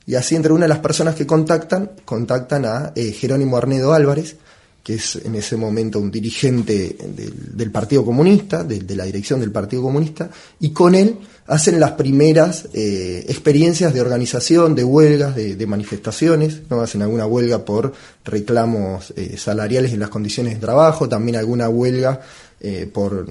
Y 0.07 0.15
así 0.15 0.37
entre 0.37 0.53
una 0.53 0.65
de 0.65 0.69
las 0.69 0.79
personas 0.79 1.15
que 1.15 1.27
contactan, 1.27 1.93
contactan 2.05 2.65
a 2.65 2.93
eh, 2.95 3.13
Jerónimo 3.13 3.57
Arnedo 3.57 3.93
Álvarez, 3.93 4.37
que 4.83 4.95
es 4.95 5.17
en 5.17 5.35
ese 5.37 5.57
momento 5.57 6.01
un 6.01 6.11
dirigente 6.11 6.97
del, 6.99 7.71
Partido 7.71 8.05
Comunista, 8.05 8.65
de, 8.65 8.97
la 8.97 9.05
dirección 9.05 9.39
del 9.41 9.53
Partido 9.53 9.83
Comunista, 9.83 10.29
y 10.59 10.71
con 10.71 10.95
él 10.95 11.19
hacen 11.47 11.79
las 11.79 11.93
primeras 11.93 12.69
eh, 12.73 13.25
experiencias 13.29 13.95
de 13.95 14.01
organización, 14.01 14.75
de 14.75 14.85
huelgas, 14.85 15.37
de, 15.37 15.67
manifestaciones, 15.67 16.62
¿no? 16.69 16.81
hacen 16.81 17.03
alguna 17.03 17.27
huelga 17.27 17.65
por 17.65 17.93
reclamos 18.25 19.12
eh, 19.17 19.37
salariales 19.37 19.93
en 19.93 20.01
las 20.01 20.09
condiciones 20.09 20.55
de 20.55 20.61
trabajo, 20.61 21.09
también 21.09 21.37
alguna 21.37 21.69
huelga 21.69 22.21
eh, 22.61 22.91
por 22.93 23.27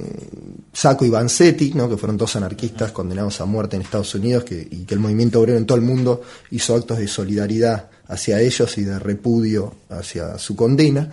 Saco 0.74 1.06
y 1.06 1.10
Vanzetti, 1.10 1.74
¿no? 1.74 1.90
que 1.90 1.98
fueron 1.98 2.18
dos 2.18 2.36
anarquistas 2.38 2.92
condenados 2.92 3.42
a 3.42 3.46
muerte 3.46 3.76
en 3.76 3.82
Estados 3.82 4.16
Unidos, 4.16 4.46
y 4.50 4.86
que 4.86 4.94
el 4.94 5.00
movimiento 5.02 5.42
obrero 5.42 5.58
en 5.58 5.66
todo 5.66 5.78
el 5.78 5.84
mundo 5.84 6.22
hizo 6.52 6.76
actos 6.76 6.98
de 6.98 7.08
solidaridad 7.08 7.90
hacia 8.08 8.40
ellos 8.42 8.78
y 8.78 8.84
de 8.84 9.00
repudio 9.00 9.74
hacia 9.90 10.38
su 10.38 10.56
condena. 10.56 11.10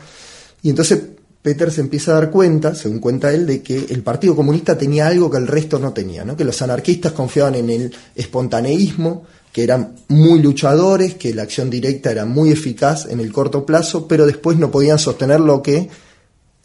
Y 0.62 0.70
entonces 0.70 1.00
Peter 1.42 1.70
se 1.70 1.80
empieza 1.80 2.10
a 2.10 2.14
dar 2.14 2.30
cuenta, 2.30 2.74
según 2.74 2.98
cuenta 2.98 3.32
él, 3.32 3.46
de 3.46 3.62
que 3.62 3.86
el 3.90 4.02
Partido 4.02 4.34
Comunista 4.34 4.76
tenía 4.76 5.06
algo 5.06 5.30
que 5.30 5.38
el 5.38 5.46
resto 5.46 5.78
no 5.78 5.92
tenía, 5.92 6.24
¿no? 6.24 6.36
que 6.36 6.44
los 6.44 6.60
anarquistas 6.62 7.12
confiaban 7.12 7.54
en 7.54 7.70
el 7.70 7.94
espontaneísmo, 8.14 9.24
que 9.52 9.62
eran 9.62 9.94
muy 10.08 10.42
luchadores, 10.42 11.14
que 11.14 11.32
la 11.32 11.42
acción 11.42 11.70
directa 11.70 12.10
era 12.10 12.26
muy 12.26 12.50
eficaz 12.50 13.06
en 13.06 13.20
el 13.20 13.32
corto 13.32 13.64
plazo, 13.64 14.06
pero 14.06 14.26
después 14.26 14.58
no 14.58 14.70
podían 14.70 14.98
sostener 14.98 15.40
lo 15.40 15.62
que 15.62 15.88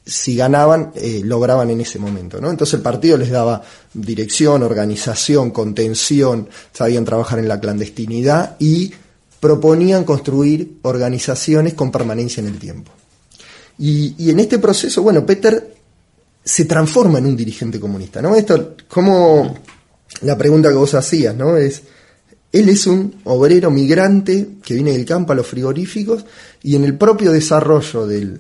si 0.06 0.36
ganaban, 0.36 0.92
eh, 0.96 1.22
lograban 1.24 1.70
en 1.70 1.80
ese 1.80 1.98
momento. 1.98 2.42
¿no? 2.42 2.50
Entonces 2.50 2.74
el 2.74 2.82
partido 2.82 3.18
les 3.18 3.30
daba 3.30 3.62
dirección, 3.94 4.64
organización, 4.64 5.52
contención, 5.52 6.50
sabían 6.74 7.06
trabajar 7.06 7.40
en 7.40 7.48
la 7.48 7.60
clandestinidad 7.60 8.58
y 8.60 8.92
proponían 9.44 10.06
construir 10.06 10.78
organizaciones 10.84 11.74
con 11.74 11.92
permanencia 11.92 12.40
en 12.40 12.48
el 12.48 12.58
tiempo. 12.58 12.94
Y, 13.78 14.30
en 14.30 14.40
este 14.40 14.58
proceso, 14.58 15.02
bueno, 15.02 15.26
Peter 15.26 15.76
se 16.42 16.64
transforma 16.64 17.18
en 17.18 17.26
un 17.26 17.36
dirigente 17.36 17.78
comunista, 17.78 18.22
¿no? 18.22 18.38
Esto, 18.38 18.78
como 18.88 19.54
la 20.22 20.38
pregunta 20.38 20.70
que 20.70 20.76
vos 20.76 20.94
hacías, 20.94 21.36
¿no? 21.36 21.58
Es, 21.58 21.82
él 22.54 22.70
es 22.70 22.88
un 22.88 23.16
obrero 23.26 23.70
migrante 23.70 24.48
que 24.64 24.76
viene 24.76 24.94
del 24.94 25.04
campo 25.04 25.34
a 25.34 25.36
los 25.36 25.46
frigoríficos 25.46 26.24
y 26.62 26.78
en 26.78 26.86
el 26.86 26.98
propio 26.98 27.34
desarrollo 27.34 28.08
del, 28.08 28.40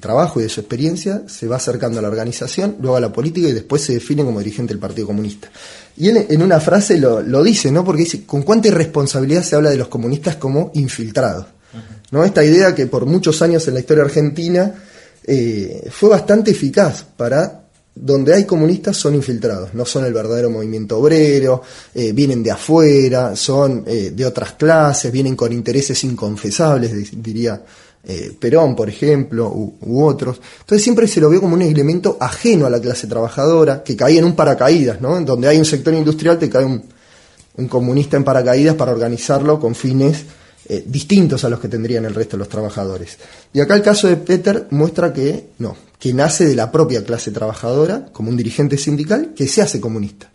trabajo 0.00 0.40
y 0.40 0.44
de 0.44 0.48
su 0.48 0.60
experiencia 0.60 1.22
se 1.26 1.46
va 1.46 1.56
acercando 1.56 1.98
a 1.98 2.02
la 2.02 2.08
organización, 2.08 2.76
luego 2.80 2.96
a 2.96 3.00
la 3.00 3.12
política 3.12 3.48
y 3.48 3.52
después 3.52 3.82
se 3.82 3.94
define 3.94 4.24
como 4.24 4.38
dirigente 4.40 4.72
del 4.72 4.80
Partido 4.80 5.06
Comunista. 5.06 5.50
Y 5.96 6.08
él 6.08 6.26
en 6.28 6.42
una 6.42 6.58
frase 6.60 6.98
lo, 6.98 7.20
lo 7.20 7.42
dice, 7.42 7.70
¿no? 7.70 7.84
Porque 7.84 8.02
dice, 8.02 8.24
¿con 8.24 8.42
cuánta 8.42 8.68
irresponsabilidad 8.68 9.42
se 9.42 9.56
habla 9.56 9.70
de 9.70 9.76
los 9.76 9.88
comunistas 9.88 10.36
como 10.36 10.70
infiltrados? 10.74 11.46
¿no? 12.10 12.24
Esta 12.24 12.44
idea 12.44 12.74
que 12.74 12.86
por 12.86 13.06
muchos 13.06 13.40
años 13.42 13.66
en 13.68 13.74
la 13.74 13.80
historia 13.80 14.04
argentina 14.04 14.74
eh, 15.24 15.88
fue 15.90 16.08
bastante 16.08 16.50
eficaz 16.50 17.04
para 17.16 17.60
donde 17.94 18.34
hay 18.34 18.44
comunistas 18.44 18.96
son 18.96 19.14
infiltrados, 19.14 19.74
no 19.74 19.84
son 19.84 20.04
el 20.04 20.12
verdadero 20.12 20.48
movimiento 20.48 20.98
obrero, 20.98 21.62
eh, 21.94 22.12
vienen 22.12 22.42
de 22.42 22.50
afuera, 22.50 23.36
son 23.36 23.84
eh, 23.86 24.12
de 24.14 24.24
otras 24.26 24.52
clases, 24.52 25.12
vienen 25.12 25.36
con 25.36 25.52
intereses 25.52 26.02
inconfesables, 26.04 27.22
diría 27.22 27.62
Perón, 28.38 28.74
por 28.74 28.88
ejemplo, 28.88 29.48
u, 29.48 30.02
otros. 30.04 30.40
Entonces 30.60 30.82
siempre 30.82 31.06
se 31.06 31.20
lo 31.20 31.28
vio 31.28 31.40
como 31.40 31.54
un 31.54 31.62
elemento 31.62 32.16
ajeno 32.18 32.66
a 32.66 32.70
la 32.70 32.80
clase 32.80 33.06
trabajadora, 33.06 33.82
que 33.82 33.96
caía 33.96 34.18
en 34.18 34.24
un 34.24 34.34
paracaídas, 34.34 35.00
¿no? 35.00 35.20
Donde 35.20 35.48
hay 35.48 35.58
un 35.58 35.64
sector 35.64 35.92
industrial 35.94 36.38
te 36.38 36.48
cae 36.48 36.64
un, 36.64 36.82
un 37.56 37.68
comunista 37.68 38.16
en 38.16 38.24
paracaídas 38.24 38.74
para 38.74 38.92
organizarlo 38.92 39.60
con 39.60 39.74
fines 39.74 40.24
eh, 40.68 40.84
distintos 40.86 41.44
a 41.44 41.48
los 41.48 41.58
que 41.58 41.68
tendrían 41.68 42.04
el 42.04 42.14
resto 42.14 42.36
de 42.36 42.38
los 42.38 42.48
trabajadores. 42.48 43.18
Y 43.52 43.60
acá 43.60 43.74
el 43.74 43.82
caso 43.82 44.08
de 44.08 44.16
Peter 44.16 44.66
muestra 44.70 45.12
que 45.12 45.48
no, 45.58 45.76
que 45.98 46.14
nace 46.14 46.46
de 46.46 46.54
la 46.54 46.70
propia 46.70 47.04
clase 47.04 47.30
trabajadora, 47.30 48.06
como 48.12 48.30
un 48.30 48.36
dirigente 48.36 48.78
sindical, 48.78 49.32
que 49.34 49.48
se 49.48 49.62
hace 49.62 49.80
comunista. 49.80 50.30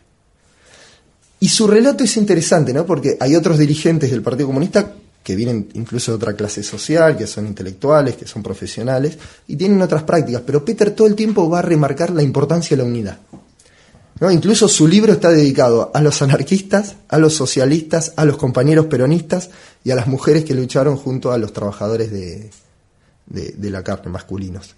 Y 1.39 1.47
su 1.47 1.67
relato 1.67 2.03
es 2.03 2.17
interesante, 2.17 2.73
¿no? 2.73 2.85
Porque 2.85 3.17
hay 3.19 3.35
otros 3.35 3.57
dirigentes 3.57 4.11
del 4.11 4.21
Partido 4.21 4.47
Comunista 4.47 4.93
que 5.25 5.35
vienen 5.35 5.69
incluso 5.73 6.11
de 6.11 6.17
otra 6.17 6.33
clase 6.35 6.61
social, 6.61 7.17
que 7.17 7.25
son 7.25 7.47
intelectuales, 7.47 8.15
que 8.15 8.27
son 8.27 8.43
profesionales, 8.43 9.17
y 9.47 9.55
tienen 9.55 9.81
otras 9.81 10.03
prácticas, 10.03 10.43
pero 10.45 10.63
Peter 10.63 10.91
todo 10.91 11.07
el 11.07 11.15
tiempo 11.15 11.49
va 11.49 11.59
a 11.59 11.61
remarcar 11.63 12.11
la 12.11 12.21
importancia 12.21 12.77
de 12.77 12.83
la 12.83 12.87
unidad. 12.87 13.17
¿no? 14.19 14.29
Incluso 14.29 14.67
su 14.67 14.87
libro 14.87 15.13
está 15.13 15.31
dedicado 15.31 15.89
a 15.95 15.99
los 15.99 16.21
anarquistas, 16.21 16.97
a 17.09 17.17
los 17.17 17.33
socialistas, 17.33 18.13
a 18.17 18.23
los 18.23 18.37
compañeros 18.37 18.85
peronistas 18.85 19.49
y 19.83 19.89
a 19.89 19.95
las 19.95 20.05
mujeres 20.05 20.45
que 20.45 20.53
lucharon 20.53 20.95
junto 20.95 21.31
a 21.31 21.39
los 21.39 21.53
trabajadores 21.53 22.11
de, 22.11 22.51
de, 23.25 23.69
la 23.71 23.83
carne 23.83 24.11
masculinos. 24.11 24.75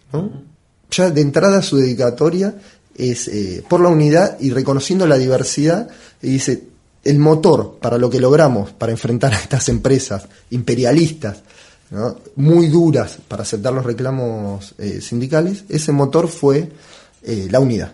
Ya 0.92 1.12
de 1.12 1.20
entrada 1.20 1.62
su 1.62 1.76
dedicatoria 1.76 2.56
es 2.96 3.28
eh, 3.28 3.66
por 3.68 3.82
la 3.82 3.90
unidad 3.90 4.40
y 4.40 4.52
reconociendo 4.52 5.06
la 5.06 5.18
diversidad, 5.18 5.90
y 6.22 6.30
dice, 6.30 6.64
el 7.04 7.20
motor 7.20 7.78
para 7.82 7.98
lo 7.98 8.10
que 8.10 8.20
logramos, 8.20 8.72
para 8.72 8.92
enfrentar 8.92 9.34
a 9.34 9.40
estas 9.40 9.70
empresas 9.70 10.28
imperialistas 10.50 11.44
muy 12.36 12.68
duras 12.68 13.20
para 13.28 13.44
aceptar 13.44 13.74
los 13.74 13.86
reclamos 13.86 14.76
eh, 14.78 15.00
sindicales, 15.02 15.64
ese 15.70 15.92
motor 15.92 16.28
fue 16.28 16.70
eh, 17.24 17.48
la 17.50 17.60
unidad. 17.60 17.94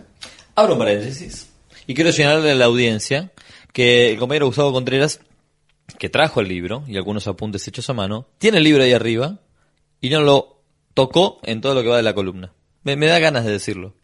Abro 0.56 0.76
paréntesis. 0.78 1.48
Y 1.86 1.94
quiero 1.94 2.12
señalarle 2.12 2.52
a 2.52 2.54
la 2.54 2.64
audiencia 2.64 3.30
que 3.72 4.12
el 4.12 4.18
compañero 4.18 4.46
Gustavo 4.46 4.72
Contreras, 4.72 5.20
que 5.98 6.08
trajo 6.08 6.40
el 6.40 6.48
libro 6.48 6.84
y 6.86 6.96
algunos 6.96 7.26
apuntes 7.28 7.66
hechos 7.68 7.88
a 7.90 7.92
mano, 7.92 8.26
tiene 8.38 8.58
el 8.58 8.64
libro 8.64 8.82
ahí 8.82 8.92
arriba 8.92 9.38
y 10.00 10.10
no 10.10 10.22
lo 10.22 10.62
tocó 10.94 11.40
en 11.42 11.60
todo 11.60 11.74
lo 11.74 11.82
que 11.82 11.88
va 11.88 11.96
de 11.96 12.02
la 12.02 12.14
columna. 12.14 12.52
Me, 12.82 12.96
me 12.96 13.06
da 13.06 13.18
ganas 13.18 13.44
de 13.44 13.52
decirlo. 13.52 13.94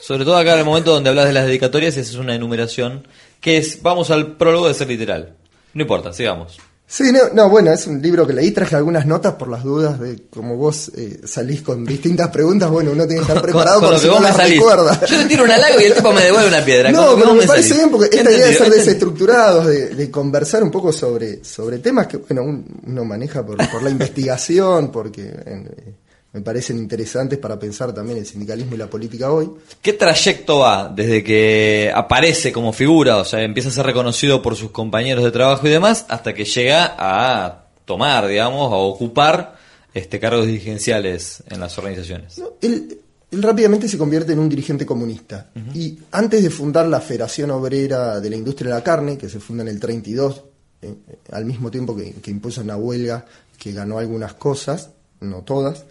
Sobre 0.00 0.24
todo 0.24 0.36
acá 0.36 0.54
en 0.54 0.60
el 0.60 0.64
momento 0.64 0.92
donde 0.92 1.10
hablas 1.10 1.26
de 1.26 1.32
las 1.32 1.46
dedicatorias 1.46 1.96
y 1.96 2.00
haces 2.00 2.14
una 2.14 2.34
enumeración 2.34 3.06
que 3.40 3.58
es, 3.58 3.82
vamos 3.82 4.10
al 4.10 4.36
prólogo 4.36 4.68
de 4.68 4.74
ser 4.74 4.88
literal. 4.88 5.36
No 5.74 5.82
importa, 5.82 6.12
sigamos. 6.12 6.58
Sí, 6.88 7.10
no, 7.12 7.18
no, 7.32 7.50
bueno, 7.50 7.72
es 7.72 7.84
un 7.88 8.00
libro 8.00 8.24
que 8.28 8.32
leí, 8.32 8.52
traje 8.52 8.76
algunas 8.76 9.04
notas 9.06 9.34
por 9.34 9.48
las 9.48 9.64
dudas 9.64 9.98
de 9.98 10.22
como 10.30 10.56
vos 10.56 10.92
eh, 10.96 11.20
salís 11.24 11.62
con 11.62 11.84
distintas 11.84 12.28
preguntas, 12.28 12.70
bueno, 12.70 12.92
uno 12.92 13.04
tiene 13.08 13.22
que 13.22 13.28
estar 13.28 13.42
preparado 13.42 13.80
Con 13.80 13.90
lo 13.90 13.98
si 13.98 14.06
no 14.06 14.16
me 14.20 14.28
las 14.28 14.36
salís. 14.36 14.56
recuerda. 14.58 15.00
Yo 15.04 15.18
te 15.18 15.24
tiro 15.26 15.42
un 15.42 15.50
halago 15.50 15.80
y 15.80 15.84
el 15.84 15.94
tipo 15.94 16.12
me 16.12 16.22
devuelve 16.22 16.46
una 16.48 16.64
piedra. 16.64 16.92
No, 16.92 17.16
pero 17.16 17.34
me 17.34 17.44
parece 17.44 17.74
bien 17.74 17.90
porque 17.90 18.16
esta 18.16 18.30
idea 18.30 18.46
de 18.46 18.54
ser 18.54 18.70
desestructurados, 18.70 19.66
de, 19.66 19.88
de 19.96 20.10
conversar 20.12 20.62
un 20.62 20.70
poco 20.70 20.92
sobre, 20.92 21.44
sobre 21.44 21.80
temas 21.80 22.06
que 22.06 22.18
bueno 22.18 22.42
un- 22.44 22.64
uno 22.86 23.04
maneja 23.04 23.44
por, 23.44 23.56
por 23.68 23.82
la 23.82 23.90
investigación, 23.96 24.92
porque 24.92 25.22
eh, 25.24 25.94
me 26.36 26.42
parecen 26.42 26.76
interesantes 26.76 27.38
para 27.38 27.58
pensar 27.58 27.94
también 27.94 28.18
el 28.18 28.26
sindicalismo 28.26 28.74
y 28.74 28.76
la 28.76 28.90
política 28.90 29.32
hoy. 29.32 29.50
¿Qué 29.80 29.94
trayecto 29.94 30.58
va 30.58 30.92
desde 30.94 31.24
que 31.24 31.90
aparece 31.94 32.52
como 32.52 32.74
figura, 32.74 33.16
o 33.16 33.24
sea, 33.24 33.40
empieza 33.42 33.70
a 33.70 33.72
ser 33.72 33.86
reconocido 33.86 34.42
por 34.42 34.54
sus 34.54 34.70
compañeros 34.70 35.24
de 35.24 35.30
trabajo 35.30 35.66
y 35.66 35.70
demás, 35.70 36.04
hasta 36.10 36.34
que 36.34 36.44
llega 36.44 36.94
a 36.98 37.68
tomar, 37.86 38.26
digamos, 38.26 38.70
a 38.70 38.76
ocupar 38.76 39.56
este 39.94 40.20
cargos 40.20 40.44
dirigenciales 40.46 41.42
en 41.48 41.58
las 41.58 41.78
organizaciones? 41.78 42.36
¿no? 42.36 42.50
Él, 42.60 42.98
él 43.30 43.42
rápidamente 43.42 43.88
se 43.88 43.96
convierte 43.96 44.34
en 44.34 44.38
un 44.38 44.50
dirigente 44.50 44.84
comunista. 44.84 45.48
Y 45.72 45.98
antes 46.12 46.42
de 46.42 46.50
fundar 46.50 46.86
la 46.86 47.00
Federación 47.00 47.50
Obrera 47.50 48.20
de 48.20 48.28
la 48.28 48.36
Industria 48.36 48.72
de 48.72 48.74
la 48.74 48.84
Carne, 48.84 49.16
que 49.16 49.30
se 49.30 49.40
funda 49.40 49.62
en 49.62 49.68
el 49.68 49.80
32, 49.80 50.42
eh, 50.82 50.92
eh, 51.08 51.16
al 51.32 51.46
mismo 51.46 51.70
tiempo 51.70 51.96
que, 51.96 52.12
que 52.12 52.30
impuso 52.30 52.60
una 52.60 52.76
huelga 52.76 53.24
que 53.58 53.72
ganó 53.72 53.98
algunas 53.98 54.34
cosas, 54.34 54.90
no 55.20 55.40
todas, 55.40 55.86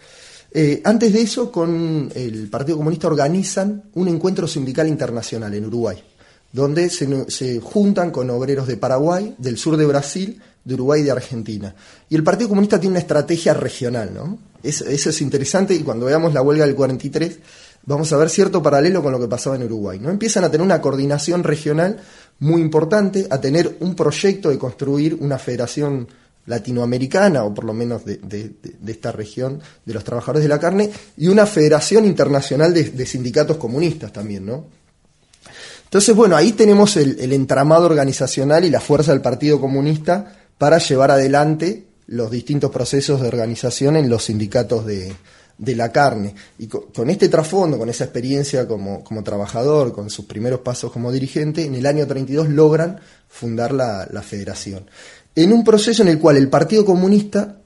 eh, 0.58 0.82
antes 0.86 1.12
de 1.14 1.22
eso, 1.22 1.52
con 1.52 2.10
el 2.16 2.48
Partido 2.50 2.78
Comunista 2.78 3.08
organizan 3.08 3.84
un 3.96 4.08
encuentro 4.08 4.48
sindical 4.48 4.88
internacional 4.88 5.54
en 5.54 5.66
Uruguay, 5.66 6.02
donde 6.52 6.90
se, 6.90 7.60
juntan 7.60 8.12
con 8.12 8.30
obreros 8.30 8.66
de 8.66 8.78
Paraguay, 8.78 9.36
del 9.38 9.58
sur 9.58 9.76
de 9.76 9.86
Brasil, 9.86 10.42
de 10.64 10.74
Uruguay 10.74 11.02
y 11.02 11.04
de 11.04 11.12
Argentina. 11.12 11.76
Y 12.10 12.16
el 12.16 12.24
Partido 12.24 12.50
Comunista 12.50 12.80
tiene 12.80 12.94
una 12.94 13.00
estrategia 13.02 13.54
regional, 13.54 14.12
¿no? 14.14 14.38
Es- 14.64 14.82
eso 14.82 15.10
es 15.10 15.22
interesante 15.22 15.76
y 15.76 15.80
cuando 15.84 16.06
veamos 16.06 16.34
la 16.34 16.42
huelga 16.42 16.66
del 16.66 16.74
43 16.76 17.38
vamos 17.86 18.12
a 18.14 18.18
ver 18.18 18.30
cierto 18.32 18.64
paralelo 18.64 19.04
con 19.04 19.12
lo 19.12 19.20
que 19.20 19.28
pasaba 19.28 19.58
en 19.58 19.64
Uruguay, 19.64 20.00
¿no? 20.00 20.10
Empiezan 20.10 20.44
a 20.44 20.50
tener 20.50 20.66
una 20.66 20.82
coordinación 20.82 21.44
regional 21.44 22.00
muy 22.40 22.62
importante, 22.62 23.28
a 23.30 23.40
tener 23.40 23.78
un 23.82 23.94
proyecto 23.96 24.50
de 24.50 24.58
construir 24.58 25.16
una 25.20 25.38
federación 25.38 26.08
latinoamericana, 26.46 27.44
o 27.44 27.54
por 27.54 27.66
lo 27.66 27.74
menos 27.74 28.04
de, 28.06 28.54
esta 28.88 29.12
región 29.12 29.62
de 29.86 29.94
los 29.94 30.04
trabajadores 30.04 30.44
de 30.44 30.50
la 30.50 30.60
carne, 30.60 30.92
y 31.18 31.28
una 31.28 31.46
federación 31.46 32.06
internacional 32.06 32.74
de, 32.74 33.06
sindicatos 33.06 33.58
comunistas 33.58 34.14
también, 34.14 34.46
¿no? 34.46 34.66
Entonces, 35.86 36.16
bueno, 36.16 36.36
ahí 36.36 36.52
tenemos 36.52 36.98
el, 36.98 37.32
entramado 37.32 37.86
organizacional 37.86 38.66
y 38.66 38.70
la 38.70 38.82
fuerza 38.82 39.12
del 39.12 39.22
Partido 39.22 39.62
Comunista 39.62 40.36
para 40.58 40.78
llevar 40.78 41.12
adelante 41.12 41.86
los 42.08 42.30
distintos 42.30 42.72
procesos 42.72 43.22
de 43.22 43.28
organización 43.28 43.96
en 43.96 44.10
los 44.10 44.26
sindicatos 44.26 44.86
de, 44.86 45.16
la 45.58 45.92
carne. 45.92 46.36
Y 46.60 46.68
co- 46.68 46.90
con, 46.94 47.10
este 47.10 47.30
trasfondo, 47.30 47.78
con 47.78 47.90
esa 47.90 48.04
experiencia 48.04 48.68
como, 48.68 49.04
trabajador, 49.24 49.94
con 49.94 50.10
sus 50.10 50.26
primeros 50.26 50.60
pasos 50.60 50.92
como 50.92 51.12
dirigente, 51.12 51.64
en 51.66 51.76
el 51.76 51.86
año 51.86 52.06
32 52.06 52.50
logran 52.50 53.00
fundar 53.30 53.72
la 53.74 54.22
federación. 54.22 54.86
En 55.36 55.52
un 55.52 55.64
proceso 55.64 56.02
en 56.02 56.10
el 56.10 56.20
cual 56.20 56.38
el 56.38 56.50
Partido 56.50 56.86
Comunista 56.86 57.58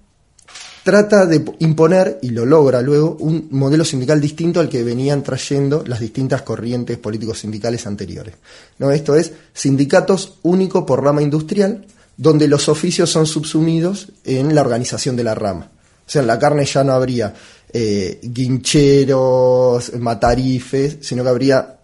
trata 0.83 1.25
de 1.25 1.43
imponer, 1.59 2.17
y 2.21 2.29
lo 2.29 2.45
logra 2.45 2.81
luego, 2.81 3.17
un 3.19 3.47
modelo 3.51 3.85
sindical 3.85 4.19
distinto 4.19 4.59
al 4.59 4.69
que 4.69 4.83
venían 4.83 5.21
trayendo 5.21 5.83
las 5.85 5.99
distintas 5.99 6.41
corrientes 6.41 6.97
políticos 6.97 7.39
sindicales 7.39 7.85
anteriores. 7.85 8.33
¿No? 8.79 8.91
Esto 8.91 9.15
es 9.15 9.33
sindicatos 9.53 10.39
único 10.41 10.85
por 10.85 11.03
rama 11.03 11.21
industrial, 11.21 11.85
donde 12.17 12.47
los 12.47 12.69
oficios 12.69 13.09
son 13.11 13.27
subsumidos 13.27 14.09
en 14.25 14.55
la 14.55 14.61
organización 14.61 15.15
de 15.15 15.23
la 15.23 15.35
rama. 15.35 15.69
O 16.07 16.11
sea, 16.11 16.21
en 16.21 16.27
la 16.27 16.39
carne 16.39 16.65
ya 16.65 16.83
no 16.83 16.93
habría 16.93 17.35
eh, 17.71 18.19
guincheros, 18.23 19.93
matarifes, 19.99 20.97
sino 21.01 21.21
que 21.23 21.29
habría 21.29 21.77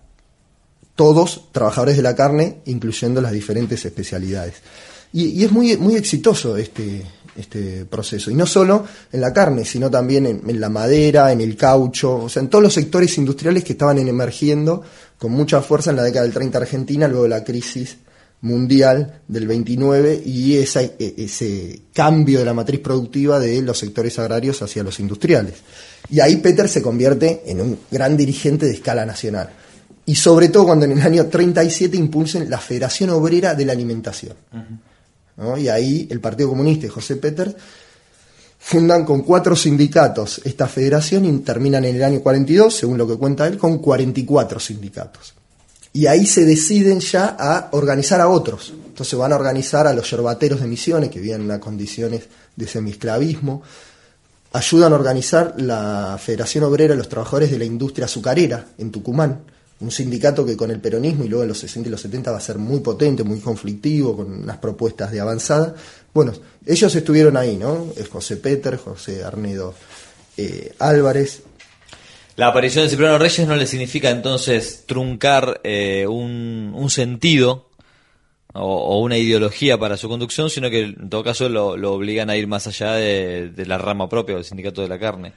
todos 0.96 1.50
trabajadores 1.52 1.96
de 1.96 2.02
la 2.02 2.16
carne, 2.16 2.62
incluyendo 2.66 3.22
las 3.22 3.34
diferentes 3.34 3.86
especialidades. 3.86 4.56
Y, 5.16 5.44
es 5.44 5.52
muy, 5.52 5.78
muy 5.78 5.96
exitoso 5.96 6.58
este, 6.58 7.02
este 7.38 7.86
proceso. 7.86 8.30
Y 8.32 8.36
no 8.36 8.46
solo 8.46 8.86
en 9.12 9.22
la 9.22 9.32
carne, 9.32 9.64
sino 9.66 9.90
también 9.90 10.26
en, 10.26 10.42
en 10.50 10.60
la 10.60 10.70
madera, 10.70 11.32
en 11.32 11.42
el 11.42 11.56
caucho, 11.56 12.16
o 12.24 12.30
sea, 12.30 12.42
en 12.42 12.50
todos 12.50 12.64
los 12.64 12.74
sectores 12.74 13.18
industriales 13.18 13.64
que 13.64 13.74
estaban 13.74 13.98
en- 13.98 14.08
emergiendo 14.10 14.82
con 15.18 15.32
mucha 15.32 15.62
fuerza 15.62 15.90
en 15.92 15.96
la 15.96 16.04
década 16.04 16.24
del 16.26 16.34
30 16.34 16.58
Argentina, 16.58 17.08
luego 17.08 17.24
de 17.24 17.30
la 17.30 17.44
crisis 17.44 17.98
mundial 18.42 19.22
del 19.28 19.48
29 19.48 20.22
y 20.26 20.58
esa- 20.58 20.84
e- 20.84 21.16
ese 21.18 21.80
cambio 21.94 22.40
de 22.40 22.46
la 22.46 22.54
matriz 22.54 22.80
productiva 22.82 23.40
de 23.40 23.62
los 23.62 23.78
sectores 23.80 24.20
agrarios 24.20 24.62
hacia 24.62 24.84
los 24.84 25.00
industriales. 25.00 25.54
Y 26.10 26.20
ahí 26.20 26.36
Peter 26.38 26.68
se 26.70 26.82
convierte 26.82 27.42
en 27.48 27.62
un 27.62 27.80
gran 27.90 28.16
dirigente 28.18 28.66
de 28.66 28.74
escala 28.74 29.06
nacional. 29.06 29.50
Y 30.06 30.14
sobre 30.16 30.50
todo 30.50 30.66
cuando 30.66 30.86
en 30.86 30.92
el 30.92 31.02
año 31.02 31.26
37 31.26 31.98
impulsen 31.98 32.48
la 32.50 32.60
Federación 32.60 33.10
Obrera 33.10 33.56
de 33.56 33.66
la 33.66 33.72
Alimentación. 33.74 34.34
Y 35.58 35.68
ahí 35.68 36.08
el 36.10 36.20
Partido 36.22 36.50
Comunista 36.50 36.86
y 36.86 36.90
José 36.90 37.18
Peters 37.18 37.56
fundan 38.58 39.06
con 39.06 39.22
cuatro 39.22 39.56
sindicatos 39.56 40.42
esta 40.44 40.68
federación 40.68 41.26
y 41.26 41.40
terminan 41.40 41.86
en 41.86 41.98
el 41.98 42.04
año 42.04 42.22
42, 42.22 42.74
según 42.74 42.98
lo 42.98 43.08
que 43.08 43.16
cuenta 43.16 43.46
él, 43.46 43.58
con 43.58 43.78
44 43.78 44.60
sindicatos. 44.60 45.36
Y 45.94 46.08
ahí 46.08 46.26
se 46.26 46.46
deciden 46.46 47.00
ya 47.00 47.38
a 47.40 47.70
organizar 47.72 48.20
a 48.20 48.28
otros. 48.28 48.74
Entonces 48.88 49.18
van 49.18 49.32
a 49.32 49.36
organizar 49.36 49.88
a 49.88 49.94
los 49.94 50.10
yerbateros 50.10 50.60
de 50.60 50.68
Misiones, 50.68 51.10
que 51.10 51.20
viven 51.20 51.50
en 51.50 51.60
condiciones 51.60 52.24
de 52.56 52.68
semiesclavismo. 52.68 53.62
Ayudan 54.52 54.94
a 54.94 54.96
organizar 54.96 55.54
la 55.58 56.18
Federación 56.20 56.64
Obrera 56.64 56.94
de 56.94 56.98
los 56.98 57.08
Trabajadores 57.08 57.52
de 57.52 57.60
la 57.60 57.66
Industria 57.66 58.06
Azucarera 58.06 58.66
en 58.78 58.92
Tucumán, 58.92 59.42
un 59.80 59.92
sindicato 59.92 60.46
que 60.46 60.56
con 60.56 60.72
el 60.72 60.80
peronismo 60.80 61.26
y 61.26 61.28
luego 61.28 61.44
en 61.44 61.50
los 61.50 61.60
60 61.60 61.90
y 61.90 61.92
los 61.92 62.02
70 62.02 62.32
va 62.32 62.38
a 62.38 62.42
ser 62.42 62.58
muy 62.58 62.80
potente, 62.80 63.24
muy 63.24 63.40
conflictivo, 63.40 64.16
con 64.16 64.44
unas 64.44 64.58
propuestas 64.58 65.12
de 65.12 65.20
avanzada. 65.20 65.76
Bueno, 66.14 66.34
ellos 66.66 66.96
estuvieron 66.96 67.36
ahí, 67.36 67.58
¿no? 67.58 67.88
José 68.10 68.38
Peter, 68.38 68.78
José 68.78 69.24
Arnedo 69.24 69.74
eh, 70.38 70.74
Álvarez, 70.80 71.44
La 72.38 72.48
aparición 72.48 72.86
de 72.86 72.90
Cipriano 72.90 73.18
Reyes 73.18 73.48
no 73.48 73.56
le 73.56 73.68
significa 73.68 74.10
entonces 74.10 74.84
truncar 74.86 75.62
eh, 75.64 76.06
un, 76.08 76.90
sentido 76.90 77.70
o, 78.54 79.00
una 79.00 79.18
ideología 79.18 79.78
para 79.78 79.98
su 79.98 80.10
conducción, 80.10 80.50
sino 80.50 80.70
que 80.70 80.82
en 80.82 81.10
todo 81.10 81.24
caso 81.24 81.50
lo, 81.50 81.78
lo 81.78 81.94
obligan 81.94 82.30
a 82.30 82.38
ir 82.38 82.48
más 82.48 82.68
allá 82.68 82.94
de, 82.94 83.50
de 83.50 83.66
la 83.66 83.78
rama 83.78 84.08
propia 84.10 84.36
del 84.36 84.46
sindicato 84.46 84.82
de 84.82 84.88
la 84.90 85.00
carne. 85.00 85.34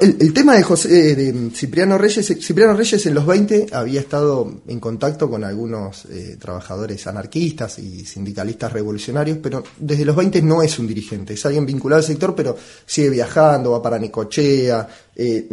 El, 0.00 0.16
el 0.20 0.34
tema 0.34 0.56
de, 0.56 0.62
José, 0.62 1.12
eh, 1.12 1.14
de 1.14 1.50
Cipriano 1.52 1.96
Reyes, 1.96 2.26
Cipriano 2.40 2.74
Reyes 2.74 3.06
en 3.06 3.14
los 3.14 3.24
20 3.24 3.68
había 3.72 4.00
estado 4.00 4.60
en 4.66 4.78
contacto 4.78 5.30
con 5.30 5.42
algunos 5.42 6.04
eh, 6.06 6.36
trabajadores 6.38 7.06
anarquistas 7.06 7.78
y 7.78 8.04
sindicalistas 8.04 8.72
revolucionarios, 8.72 9.38
pero 9.42 9.64
desde 9.78 10.04
los 10.04 10.14
20 10.14 10.42
no 10.42 10.62
es 10.62 10.78
un 10.78 10.86
dirigente, 10.86 11.32
es 11.32 11.46
alguien 11.46 11.64
vinculado 11.64 12.00
al 12.00 12.06
sector, 12.06 12.34
pero 12.34 12.56
sigue 12.84 13.08
viajando, 13.08 13.70
va 13.70 13.82
para 13.82 13.98
Necochea, 13.98 14.86
eh, 15.16 15.48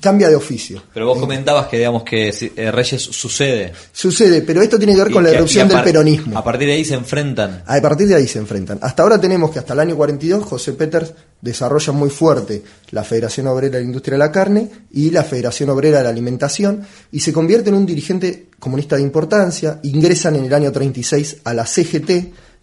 cambia 0.00 0.28
de 0.28 0.36
oficio. 0.36 0.82
Pero 0.92 1.06
vos 1.06 1.16
Eh, 1.16 1.20
comentabas 1.20 1.66
que 1.68 1.78
digamos 1.78 2.02
que 2.02 2.28
eh, 2.28 2.70
Reyes 2.70 3.02
sucede. 3.02 3.72
Sucede, 3.92 4.42
pero 4.42 4.60
esto 4.60 4.76
tiene 4.76 4.94
que 4.94 5.02
ver 5.02 5.12
con 5.12 5.22
Y 5.22 5.26
la 5.28 5.32
erupción 5.32 5.68
del 5.68 5.82
peronismo. 5.82 6.36
A 6.38 6.44
partir 6.44 6.68
de 6.68 6.74
ahí 6.74 6.84
se 6.84 6.94
enfrentan. 6.94 7.62
A 7.66 7.80
partir 7.80 8.06
de 8.06 8.14
ahí 8.14 8.28
se 8.28 8.38
enfrentan. 8.38 8.78
Hasta 8.82 9.02
ahora 9.02 9.20
tenemos 9.20 9.50
que 9.50 9.58
hasta 9.58 9.72
el 9.72 9.80
año 9.80 9.96
42 9.96 10.44
José 10.44 10.74
Peters 10.74 11.14
desarrolla 11.40 11.92
muy 11.92 12.10
fuerte 12.10 12.62
la 12.90 13.02
Federación 13.02 13.46
Obrera 13.46 13.74
de 13.76 13.80
la 13.80 13.86
Industria 13.86 14.14
de 14.14 14.18
la 14.18 14.32
Carne 14.32 14.68
y 14.92 15.10
la 15.10 15.24
Federación 15.24 15.70
Obrera 15.70 15.98
de 15.98 16.04
la 16.04 16.10
Alimentación 16.10 16.82
y 17.10 17.20
se 17.20 17.32
convierte 17.32 17.70
en 17.70 17.76
un 17.76 17.86
dirigente 17.86 18.48
comunista 18.58 18.96
de 18.96 19.02
importancia. 19.02 19.80
Ingresan 19.84 20.36
en 20.36 20.44
el 20.44 20.52
año 20.52 20.70
36 20.70 21.38
a 21.44 21.54
la 21.54 21.64
CGT, 21.64 22.10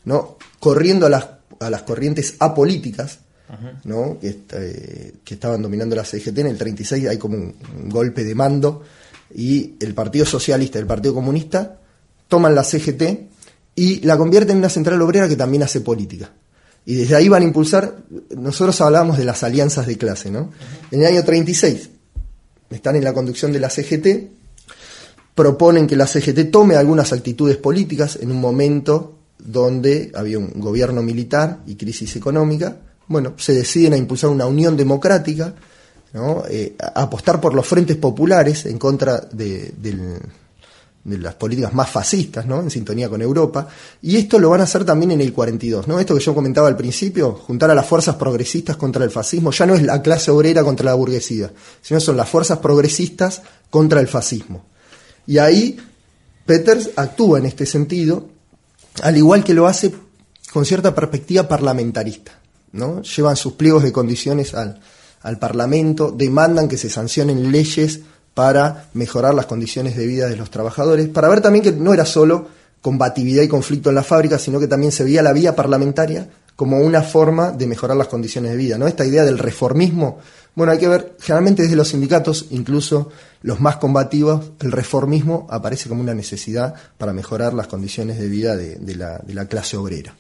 ¿no? 0.06 0.38
corriendo 0.60 1.06
a 1.08 1.10
las, 1.10 1.28
a 1.60 1.70
las 1.70 1.82
corrientes 1.84 2.36
apolíticas. 2.40 3.20
¿No? 3.84 4.18
que, 4.20 4.40
eh, 4.54 5.14
que 5.24 5.34
estaban 5.34 5.62
dominando 5.62 5.96
la 5.96 6.04
CGT 6.04 6.40
en 6.40 6.48
el 6.48 6.58
36 6.58 7.08
hay 7.08 7.18
como 7.18 7.36
un, 7.38 7.56
un 7.84 7.90
golpe 7.90 8.24
de 8.24 8.36
mando 8.36 8.84
y 9.34 9.76
el 9.80 9.94
Partido 9.94 10.26
Socialista 10.26 10.78
y 10.78 10.82
el 10.82 10.88
Partido 10.88 11.14
Comunista 11.14 11.80
toman 12.28 12.56
la 12.56 12.64
CGT 12.64 13.04
y 13.76 14.00
la 14.02 14.18
convierten 14.18 14.52
en 14.52 14.58
una 14.60 14.70
central 14.70 15.02
obrera 15.02 15.28
que 15.28 15.36
también 15.36 15.64
hace 15.64 15.82
política. 15.82 16.32
Y 16.86 16.96
desde 16.96 17.16
ahí 17.16 17.28
van 17.28 17.42
a 17.42 17.46
impulsar, 17.46 17.98
nosotros 18.38 18.80
hablábamos 18.82 19.18
de 19.18 19.26
las 19.26 19.44
alianzas 19.44 19.88
de 19.88 19.98
clase, 19.98 20.30
¿no? 20.30 20.52
En 20.92 21.02
el 21.02 21.08
año 21.08 21.24
36 21.24 21.90
están 22.70 22.96
en 22.96 23.04
la 23.04 23.14
conducción 23.14 23.52
de 23.52 23.60
la 23.60 23.70
CGT, 23.70 24.08
proponen 25.34 25.88
que 25.88 25.96
la 25.96 26.08
CGT 26.08 26.52
tome 26.52 26.76
algunas 26.76 27.12
actitudes 27.12 27.58
políticas 27.58 28.18
en 28.22 28.32
un 28.32 28.40
momento 28.40 29.18
donde 29.40 30.12
había 30.16 30.40
un 30.40 30.52
gobierno 30.56 31.02
militar 31.02 31.60
y 31.66 31.76
crisis 31.76 32.16
económica. 32.16 32.78
Bueno, 33.08 33.34
se 33.38 33.54
deciden 33.54 33.94
a 33.94 33.98
impulsar 33.98 34.30
una 34.30 34.46
unión 34.46 34.76
democrática. 34.76 35.54
Eh, 36.50 36.78
apostar 36.96 37.42
por 37.42 37.54
los 37.54 37.68
frentes 37.68 37.98
populares 37.98 38.66
en 38.68 38.78
contra 38.78 39.20
de, 39.20 39.74
de 41.06 41.18
las 41.20 41.36
políticas 41.36 41.74
más 41.74 41.90
fascistas, 41.90 42.46
¿no? 42.46 42.62
En 42.62 42.72
sintonía 42.72 43.08
con 43.10 43.22
Europa. 43.22 43.68
Y 44.02 44.18
esto 44.18 44.40
lo 44.40 44.50
van 44.50 44.62
a 44.62 44.64
hacer 44.64 44.84
también 44.84 45.12
en 45.12 45.22
el 45.22 45.32
42, 45.32 45.88
¿no? 45.88 46.00
Esto 46.00 46.16
que 46.16 46.24
yo 46.24 46.34
comentaba 46.34 46.68
al 46.68 46.76
principio, 46.76 47.34
juntar 47.34 47.70
a 47.70 47.76
las 47.76 47.86
fuerzas 47.86 48.16
progresistas 48.16 48.76
contra 48.76 49.04
el 49.04 49.12
fascismo, 49.12 49.52
ya 49.52 49.66
no 49.66 49.76
es 49.76 49.84
la 49.84 50.02
clase 50.02 50.32
obrera 50.32 50.64
contra 50.64 50.86
la 50.86 50.96
burguesía, 50.96 51.52
sino 51.82 52.00
son 52.00 52.18
las 52.18 52.28
fuerzas 52.28 52.58
progresistas 52.58 53.42
contra 53.70 54.00
el 54.00 54.08
fascismo. 54.08 54.66
Y 55.28 55.38
ahí 55.38 55.78
Peters 56.46 56.92
actúa 56.96 57.40
en 57.40 57.46
este 57.46 57.66
sentido, 57.66 58.30
al 59.02 59.18
igual 59.18 59.44
que 59.44 59.54
lo 59.54 59.68
hace 59.68 59.94
con 60.52 60.66
cierta 60.66 60.96
perspectiva 60.96 61.48
parlamentarista, 61.48 62.40
¿no? 62.76 63.02
Llevan 63.02 63.36
sus 63.36 63.54
pliegos 63.54 63.84
de 63.84 63.92
condiciones 63.92 64.54
al, 64.54 64.80
al 65.22 65.40
Parlamento, 65.40 66.12
demandan 66.12 66.68
que 66.68 66.78
se 66.78 66.90
sancionen 66.90 67.52
leyes 67.52 68.02
para 68.34 68.90
mejorar 68.94 69.34
las 69.34 69.46
condiciones 69.46 69.96
de 69.96 70.06
vida 70.06 70.28
de 70.28 70.36
los 70.36 70.52
trabajadores, 70.52 71.08
para 71.08 71.30
ver 71.30 71.42
también 71.42 71.64
que 71.64 71.72
no 71.72 71.94
era 71.94 72.06
solo 72.06 72.48
combatividad 72.82 73.42
y 73.42 73.48
conflicto 73.48 73.90
en 73.90 73.96
la 73.96 74.04
fábrica, 74.04 74.38
sino 74.38 74.60
que 74.60 74.68
también 74.68 74.92
se 74.92 75.04
veía 75.04 75.24
la 75.24 75.34
vía 75.34 75.56
parlamentaria 75.56 76.30
como 76.56 76.78
una 76.78 77.02
forma 77.02 77.52
de 77.52 77.66
mejorar 77.68 77.98
las 77.98 78.08
condiciones 78.08 78.52
de 78.52 78.58
vida. 78.58 78.78
¿no? 78.78 78.88
Esta 78.88 79.06
idea 79.06 79.26
del 79.26 79.40
reformismo, 79.40 80.20
bueno, 80.54 80.72
hay 80.72 80.78
que 80.78 80.88
ver, 80.88 81.16
generalmente 81.20 81.64
desde 81.64 81.76
los 81.76 81.90
sindicatos, 81.90 82.46
incluso 82.52 83.10
los 83.42 83.60
más 83.60 83.78
combativos, 83.78 84.52
el 84.62 84.72
reformismo 84.72 85.48
aparece 85.50 85.90
como 85.90 86.02
una 86.02 86.14
necesidad 86.14 86.76
para 86.98 87.12
mejorar 87.12 87.54
las 87.54 87.68
condiciones 87.68 88.20
de 88.20 88.28
vida 88.28 88.56
de, 88.56 88.96
la, 88.96 89.18
de 89.18 89.34
la 89.34 89.48
clase 89.48 89.76
obrera. 89.78 90.16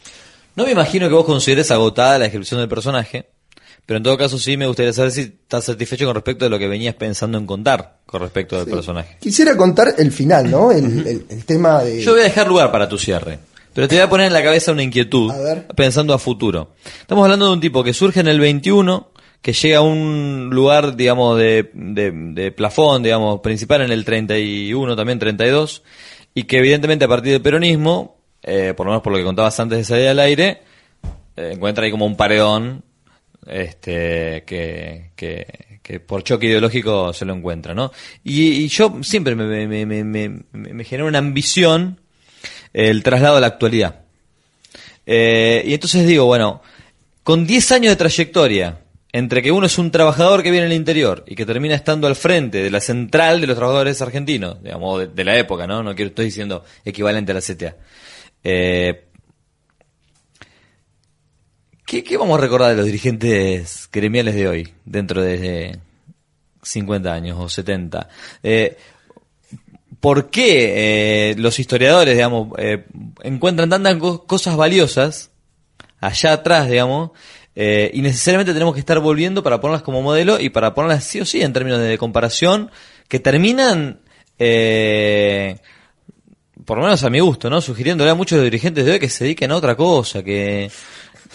No 0.56 0.66
me 0.66 0.72
imagino 0.72 1.08
que 1.08 1.14
vos 1.16 1.26
consideres 1.26 1.70
agotada 1.72 2.18
la 2.18 2.26
descripción 2.26 2.60
del 2.60 2.70
personaje, 2.70 3.28
pero 3.86 3.98
en 3.98 4.04
todo 4.04 4.18
caso 4.18 4.40
sí 4.40 4.58
me 4.58 4.68
gustaría 4.68 4.94
saber 4.94 5.12
si 5.12 5.22
estás 5.22 5.66
satisfecho 5.66 6.06
con 6.06 6.16
respecto 6.16 6.46
de 6.46 6.50
lo 6.50 6.58
que 6.58 6.68
venías 6.68 6.96
pensando 6.96 7.38
en 7.38 7.46
contar 7.46 8.00
con 8.06 8.22
respecto 8.22 8.56
del 8.58 8.66
Sí. 8.66 8.72
personaje. 8.72 9.18
Quisiera 9.20 9.56
contar 9.58 9.94
el 9.98 10.12
final, 10.12 10.50
¿no? 10.50 10.72
El, 10.72 11.06
el- 11.08 11.26
el 11.30 11.46
tema 11.46 11.84
de... 11.84 12.02
Yo 12.02 12.12
voy 12.12 12.22
a 12.22 12.24
dejar 12.24 12.48
lugar 12.48 12.72
para 12.72 12.88
tu 12.90 12.98
cierre. 12.98 13.40
Pero 13.74 13.90
te 13.90 13.96
voy 13.96 14.04
a 14.04 14.10
poner 14.10 14.28
en 14.28 14.34
la 14.34 14.42
cabeza 14.42 14.72
una 14.72 14.84
inquietud, 14.84 15.30
A 15.32 15.68
pensando 15.76 16.14
a 16.14 16.18
futuro. 16.18 16.72
Estamos 17.02 17.24
hablando 17.26 17.48
de 17.48 17.52
un 17.54 17.60
tipo 17.60 17.84
que 17.84 17.94
surge 17.94 18.22
en 18.22 18.28
el 18.30 18.40
21, 18.40 19.10
que 19.42 19.52
llega 19.52 19.80
a 19.80 19.82
un 19.82 20.50
lugar, 20.54 20.96
digamos, 20.96 21.38
de, 21.38 21.70
de, 21.74 22.12
de 22.12 22.52
plafón, 22.54 23.04
digamos, 23.04 23.42
principal 23.42 23.82
en 23.82 23.92
el 23.92 24.06
31, 24.06 24.96
también 24.96 25.20
32, 25.20 25.84
y 26.34 26.44
que 26.46 26.60
evidentemente 26.60 27.04
a 27.04 27.10
partir 27.10 27.34
del 27.34 27.42
peronismo, 27.42 28.15
eh, 28.48 28.74
por 28.78 28.86
lo 28.86 28.92
menos 28.92 29.04
por 29.04 29.12
lo 29.12 29.18
que 29.18 29.26
contabas 29.26 29.60
antes 29.60 29.80
de 29.80 29.84
salir 29.84 30.08
al 30.08 30.20
aire, 30.20 30.62
eh, 31.36 31.52
encuentra 31.54 31.84
ahí 31.84 31.92
como 31.92 32.06
un 32.06 32.16
paredón 32.16 32.84
este 33.48 34.44
que, 34.46 35.12
que, 35.16 36.00
por 36.00 36.24
choque 36.24 36.48
ideológico 36.48 37.12
se 37.14 37.26
lo 37.26 37.34
encuentra, 37.34 37.74
¿no? 37.74 37.92
Y, 38.24 38.68
yo 38.70 39.00
siempre 39.04 39.36
me, 39.36 39.68
me, 39.68 39.86
me, 39.86 40.04
me, 40.04 40.30
me- 40.52 40.84
genera 40.84 41.08
una 41.08 41.20
ambición 41.20 42.00
el 42.74 43.04
traslado 43.04 43.38
a 43.38 43.40
la 43.40 43.48
actualidad. 43.48 44.02
Eh, 45.06 45.64
y 45.66 45.74
entonces 45.74 46.08
digo, 46.08 46.26
bueno, 46.26 46.62
con 47.24 47.46
10 47.46 47.72
años 47.74 47.92
de 47.92 47.96
trayectoria, 47.98 48.80
entre 49.12 49.42
que 49.42 49.52
uno 49.52 49.68
es 49.68 49.78
un 49.78 49.92
trabajador 49.92 50.44
que 50.44 50.52
viene 50.52 50.68
del 50.68 50.76
interior 50.76 51.24
y 51.28 51.36
que 51.36 51.46
termina 51.46 51.76
estando 51.76 52.08
al 52.08 52.16
frente 52.16 52.64
de 52.64 52.70
la 52.72 52.82
central 52.82 53.40
de 53.40 53.48
los 53.48 53.56
trabajadores 53.56 54.02
argentinos, 54.02 54.62
digamos, 54.64 55.00
de, 55.00 55.08
de 55.08 55.24
la 55.24 55.38
época, 55.38 55.68
¿no? 55.68 55.84
No 55.84 55.96
quiero, 55.96 56.10
estoy 56.10 56.26
diciendo 56.26 56.66
equivalente 56.84 57.32
a 57.32 57.36
la 57.36 57.42
CTA. 57.42 57.76
Eh, 58.46 59.06
¿qué, 61.86 62.04
¿Qué 62.04 62.18
vamos 62.18 62.38
a 62.38 62.42
recordar 62.42 62.70
de 62.72 62.78
los 62.78 62.86
dirigentes 62.86 63.90
gremiales 63.92 64.36
de 64.36 64.48
hoy, 64.48 64.74
dentro 64.86 65.22
de 65.22 65.80
50 66.62 67.14
años 67.14 67.38
o 67.40 67.50
70? 67.50 68.08
Eh, 68.44 68.78
¿Por 70.00 70.30
qué 70.30 71.32
eh, 71.32 71.36
los 71.38 71.58
historiadores, 71.60 72.14
digamos, 72.16 72.50
eh, 72.60 72.86
encuentran 73.24 73.70
tantas 73.70 73.96
co- 73.96 74.26
cosas 74.28 74.56
valiosas 74.56 75.32
allá 76.00 76.34
atrás, 76.34 76.70
digamos, 76.70 77.12
eh, 77.56 77.92
y 77.94 78.02
necesariamente 78.02 78.54
tenemos 78.54 78.74
que 78.76 78.82
estar 78.82 79.00
volviendo 79.00 79.44
para 79.44 79.62
ponerlas 79.62 79.84
como 79.84 80.02
modelo 80.02 80.40
y 80.40 80.50
para 80.50 80.74
ponerlas 80.76 81.06
sí 81.06 81.22
o 81.22 81.26
sí 81.26 81.42
en 81.42 81.54
términos 81.54 81.80
de 81.82 81.98
comparación 81.98 82.72
que 83.08 83.20
terminan, 83.20 84.02
eh, 84.40 85.58
por 86.66 86.78
lo 86.78 86.84
menos 86.84 87.04
a 87.04 87.10
mi 87.10 87.20
gusto, 87.20 87.50
¿no? 87.50 87.62
Sugiriéndole 87.62 88.10
a 88.12 88.16
muchos 88.16 88.42
dirigentes 88.42 88.86
de 88.86 88.94
hoy 88.94 89.00
que 89.00 89.10
se 89.10 89.24
dediquen 89.24 89.52
a 89.52 89.56
otra 89.56 89.76
cosa, 89.76 90.24
que 90.24 90.70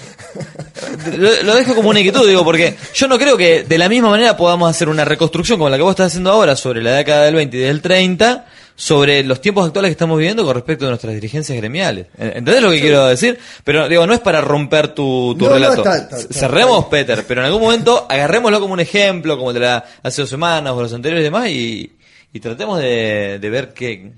lo, 1.18 1.42
lo 1.42 1.54
dejo 1.54 1.74
como 1.74 1.90
una 1.90 2.00
inquietud, 2.00 2.26
digo, 2.26 2.44
porque 2.44 2.74
yo 2.94 3.08
no 3.08 3.18
creo 3.18 3.36
que 3.36 3.62
de 3.64 3.78
la 3.78 3.88
misma 3.88 4.10
manera 4.10 4.36
podamos 4.36 4.68
hacer 4.70 4.88
una 4.88 5.04
reconstrucción 5.04 5.58
como 5.58 5.68
la 5.68 5.76
que 5.76 5.82
vos 5.82 5.90
estás 5.92 6.08
haciendo 6.08 6.30
ahora 6.30 6.56
sobre 6.56 6.82
la 6.82 6.92
década 6.92 7.24
del 7.24 7.34
20 7.34 7.56
y 7.56 7.60
del 7.60 7.80
30, 7.82 8.46
sobre 8.76 9.22
los 9.24 9.40
tiempos 9.42 9.66
actuales 9.66 9.90
que 9.90 9.92
estamos 9.92 10.16
viviendo 10.16 10.42
con 10.44 10.54
respecto 10.54 10.86
a 10.86 10.88
nuestras 10.88 11.12
dirigencias 11.14 11.56
gremiales. 11.58 12.06
¿Entendés 12.16 12.62
lo 12.62 12.70
que 12.70 12.80
quiero 12.80 13.06
decir? 13.06 13.38
Pero 13.62 13.88
digo, 13.88 14.06
no 14.06 14.14
es 14.14 14.20
para 14.20 14.40
romper 14.40 14.88
tu, 14.88 15.34
tu 15.38 15.44
No, 15.44 15.50
no, 15.50 15.54
relato. 15.56 15.76
está- 15.82 15.96
está- 15.98 16.18
está- 16.18 16.34
Cerremos, 16.34 16.86
Peter, 16.86 17.24
pero 17.28 17.42
en 17.42 17.46
algún 17.48 17.60
momento 17.62 18.06
agarrémoslo 18.08 18.58
como 18.60 18.72
un 18.72 18.80
ejemplo, 18.80 19.36
como 19.36 19.50
el 19.50 19.54
de 19.54 19.60
la 19.60 19.84
hace 20.02 20.22
dos 20.22 20.30
semanas 20.30 20.72
o 20.72 20.80
los 20.80 20.92
anteriores 20.94 21.20
y 21.20 21.24
demás, 21.24 21.48
y, 21.50 21.92
y 22.32 22.40
tratemos 22.40 22.80
de, 22.80 23.38
de 23.38 23.50
ver 23.50 23.74
qué, 23.74 24.12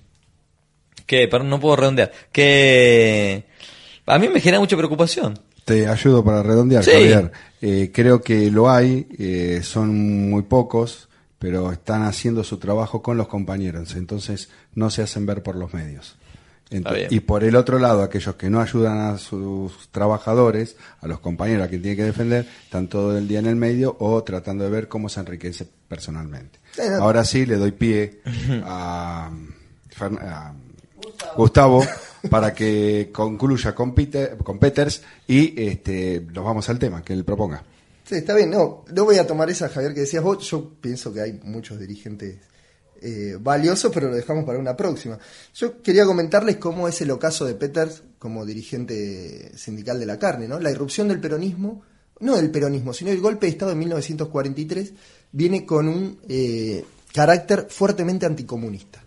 qué, 1.12 1.28
perdón, 1.28 1.50
no 1.50 1.60
puedo 1.60 1.76
redondear, 1.76 2.10
que 2.32 3.44
a 4.06 4.18
mí 4.18 4.28
me 4.28 4.40
genera 4.40 4.60
mucha 4.60 4.76
preocupación. 4.76 5.38
Te 5.66 5.86
ayudo 5.86 6.24
para 6.24 6.42
redondear, 6.42 6.82
Sí. 6.82 6.90
Javier. 6.90 7.30
Eh, 7.60 7.90
creo 7.92 8.22
que 8.22 8.50
lo 8.50 8.70
hay, 8.70 9.06
eh, 9.18 9.60
son 9.62 10.30
muy 10.30 10.42
pocos, 10.42 11.08
pero 11.38 11.70
están 11.70 12.02
haciendo 12.04 12.42
su 12.44 12.56
trabajo 12.56 13.02
con 13.02 13.16
los 13.18 13.28
compañeros, 13.28 13.94
entonces 13.94 14.48
no 14.74 14.88
se 14.90 15.02
hacen 15.02 15.26
ver 15.26 15.42
por 15.42 15.54
los 15.56 15.74
medios. 15.74 16.16
Y 17.10 17.20
por 17.20 17.44
el 17.44 17.54
otro 17.56 17.78
lado, 17.78 18.02
aquellos 18.02 18.34
que 18.36 18.48
no 18.48 18.58
ayudan 18.58 18.98
a 18.98 19.18
sus 19.18 19.88
trabajadores, 19.90 20.76
a 21.02 21.06
los 21.06 21.20
compañeros 21.20 21.66
a 21.66 21.68
quien 21.68 21.82
tiene 21.82 21.96
que 21.98 22.04
defender, 22.04 22.46
están 22.64 22.88
todo 22.88 23.18
el 23.18 23.28
día 23.28 23.40
en 23.40 23.46
el 23.46 23.56
medio 23.56 23.94
o 24.00 24.22
tratando 24.24 24.64
de 24.64 24.70
ver 24.70 24.88
cómo 24.88 25.10
se 25.10 25.20
enriquece 25.20 25.66
personalmente. 25.86 26.60
Eh. 26.78 26.88
Ahora 26.98 27.26
sí 27.26 27.44
le 27.44 27.56
doy 27.56 27.72
pie 27.72 28.22
a, 28.64 29.30
Fern- 29.94 30.18
a 30.22 30.54
Gustavo 31.36 31.84
para 32.30 32.54
que 32.54 33.10
concluya 33.12 33.74
con, 33.74 33.94
Peter, 33.94 34.36
con 34.38 34.58
Peters 34.58 35.02
y 35.26 35.60
este, 35.60 36.20
nos 36.32 36.44
vamos 36.44 36.68
al 36.68 36.78
tema 36.78 37.02
que 37.02 37.12
él 37.12 37.24
proponga. 37.24 37.62
Sí, 38.04 38.16
está 38.16 38.34
bien. 38.34 38.50
No, 38.50 38.84
no 38.92 39.04
voy 39.04 39.18
a 39.18 39.26
tomar 39.26 39.48
esa, 39.50 39.68
Javier, 39.68 39.94
que 39.94 40.00
decías 40.00 40.22
vos. 40.22 40.38
Yo 40.48 40.72
pienso 40.80 41.12
que 41.12 41.20
hay 41.20 41.40
muchos 41.44 41.78
dirigentes 41.78 42.36
eh, 43.00 43.36
valiosos, 43.40 43.90
pero 43.92 44.08
lo 44.08 44.16
dejamos 44.16 44.44
para 44.44 44.58
una 44.58 44.76
próxima. 44.76 45.18
Yo 45.54 45.82
quería 45.82 46.04
comentarles 46.04 46.56
cómo 46.56 46.88
es 46.88 47.00
el 47.00 47.10
ocaso 47.10 47.44
de 47.44 47.54
Peters 47.54 48.02
como 48.18 48.44
dirigente 48.44 49.50
sindical 49.56 49.98
de 49.98 50.06
la 50.06 50.18
carne, 50.18 50.46
¿no? 50.46 50.60
La 50.60 50.70
irrupción 50.70 51.08
del 51.08 51.20
peronismo, 51.20 51.82
no 52.20 52.36
del 52.36 52.50
peronismo, 52.50 52.92
sino 52.92 53.10
el 53.10 53.20
golpe 53.20 53.46
de 53.46 53.52
Estado 53.52 53.72
de 53.72 53.76
1943, 53.78 54.92
viene 55.32 55.66
con 55.66 55.88
un 55.88 56.20
eh, 56.28 56.84
carácter 57.12 57.66
fuertemente 57.68 58.26
anticomunista. 58.26 59.01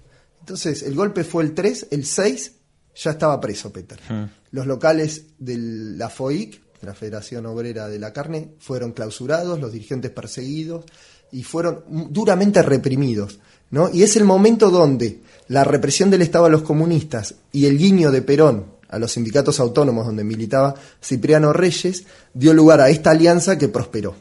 Entonces, 0.46 0.84
el 0.84 0.94
golpe 0.94 1.24
fue 1.24 1.42
el 1.42 1.56
3, 1.56 1.88
el 1.90 2.06
6 2.06 2.52
ya 2.98 3.10
estaba 3.10 3.42
preso 3.42 3.74
Peters. 3.74 4.04
Los 4.52 4.68
locales 4.68 5.24
de 5.40 5.58
la 5.58 6.08
FOIC, 6.08 6.62
la 6.84 6.94
Federación 6.94 7.48
Obrera 7.48 7.90
de 7.90 7.98
la 7.98 8.14
Carne, 8.14 8.52
fueron 8.60 8.92
clausurados, 8.92 9.60
los 9.60 9.72
dirigentes 9.72 10.12
perseguidos 10.12 10.86
y 11.32 11.42
fueron 11.42 11.84
duramente 12.12 12.62
reprimidos. 12.62 13.40
¿no? 13.72 13.90
Y 13.92 14.04
es 14.04 14.18
el 14.18 14.24
momento 14.24 14.70
donde 14.70 15.24
la 15.48 15.64
represión 15.64 16.12
del 16.12 16.22
Estado 16.22 16.46
a 16.46 16.50
los 16.50 16.62
comunistas 16.62 17.34
y 17.52 17.66
el 17.66 17.80
guiño 17.80 18.12
de 18.12 18.22
Perón 18.22 18.68
a 18.88 19.00
los 19.00 19.14
sindicatos 19.14 19.60
autónomos 19.60 20.06
donde 20.06 20.24
militaba 20.24 20.76
Cipriano 21.04 21.54
Reyes 21.54 22.04
dio 22.36 22.54
lugar 22.54 22.82
a 22.82 22.90
esta 22.92 23.10
alianza 23.10 23.58
que 23.58 23.68
prosperó. 23.68 24.16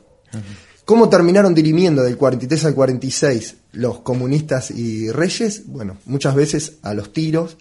¿Cómo 0.87 1.11
terminaron 1.11 1.53
dirimiendo 1.53 2.03
del 2.03 2.17
43 2.17 2.65
al 2.65 2.75
46 2.75 3.57
los 3.75 4.01
comunistas 4.01 4.71
y 4.71 5.11
Reyes? 5.11 5.65
Bueno, 5.67 5.99
muchas 6.07 6.35
veces 6.35 6.75
a 6.83 6.95
los 6.95 7.13
tiros, 7.13 7.57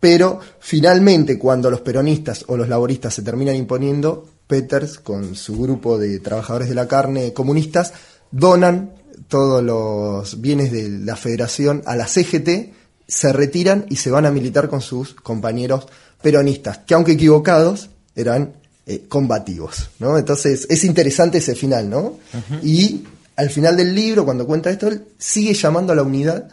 pero 0.00 0.40
finalmente 0.60 1.38
cuando 1.38 1.70
los 1.70 1.80
peronistas 1.80 2.44
o 2.48 2.56
los 2.56 2.68
laboristas 2.68 3.14
se 3.14 3.22
terminan 3.22 3.56
imponiendo, 3.56 4.28
Peters 4.46 4.98
con 4.98 5.34
su 5.34 5.58
grupo 5.58 5.98
de 5.98 6.20
trabajadores 6.20 6.68
de 6.68 6.74
la 6.74 6.86
carne 6.86 7.32
comunistas 7.32 7.94
donan 8.30 8.92
todos 9.28 9.62
los 9.62 10.40
bienes 10.40 10.70
de 10.72 10.88
la 10.88 11.16
federación 11.16 11.82
a 11.86 11.96
la 11.96 12.06
CGT, 12.06 12.74
se 13.06 13.32
retiran 13.32 13.86
y 13.88 13.96
se 13.96 14.10
van 14.10 14.26
a 14.26 14.30
militar 14.30 14.68
con 14.68 14.80
sus 14.80 15.14
compañeros 15.14 15.86
peronistas, 16.20 16.78
que 16.78 16.94
aunque 16.94 17.12
equivocados, 17.12 17.90
eran 18.14 18.54
eh, 18.86 19.04
combativos, 19.08 19.90
¿no? 19.98 20.18
Entonces 20.18 20.66
es 20.68 20.84
interesante 20.84 21.38
ese 21.38 21.54
final, 21.54 21.88
¿no? 21.88 22.18
Y 22.62 23.04
al 23.36 23.50
final 23.50 23.76
del 23.76 23.94
libro, 23.94 24.24
cuando 24.24 24.46
cuenta 24.46 24.70
esto, 24.70 24.88
él 24.88 25.04
sigue 25.18 25.54
llamando 25.54 25.92
a 25.92 25.96
la 25.96 26.02
unidad 26.02 26.48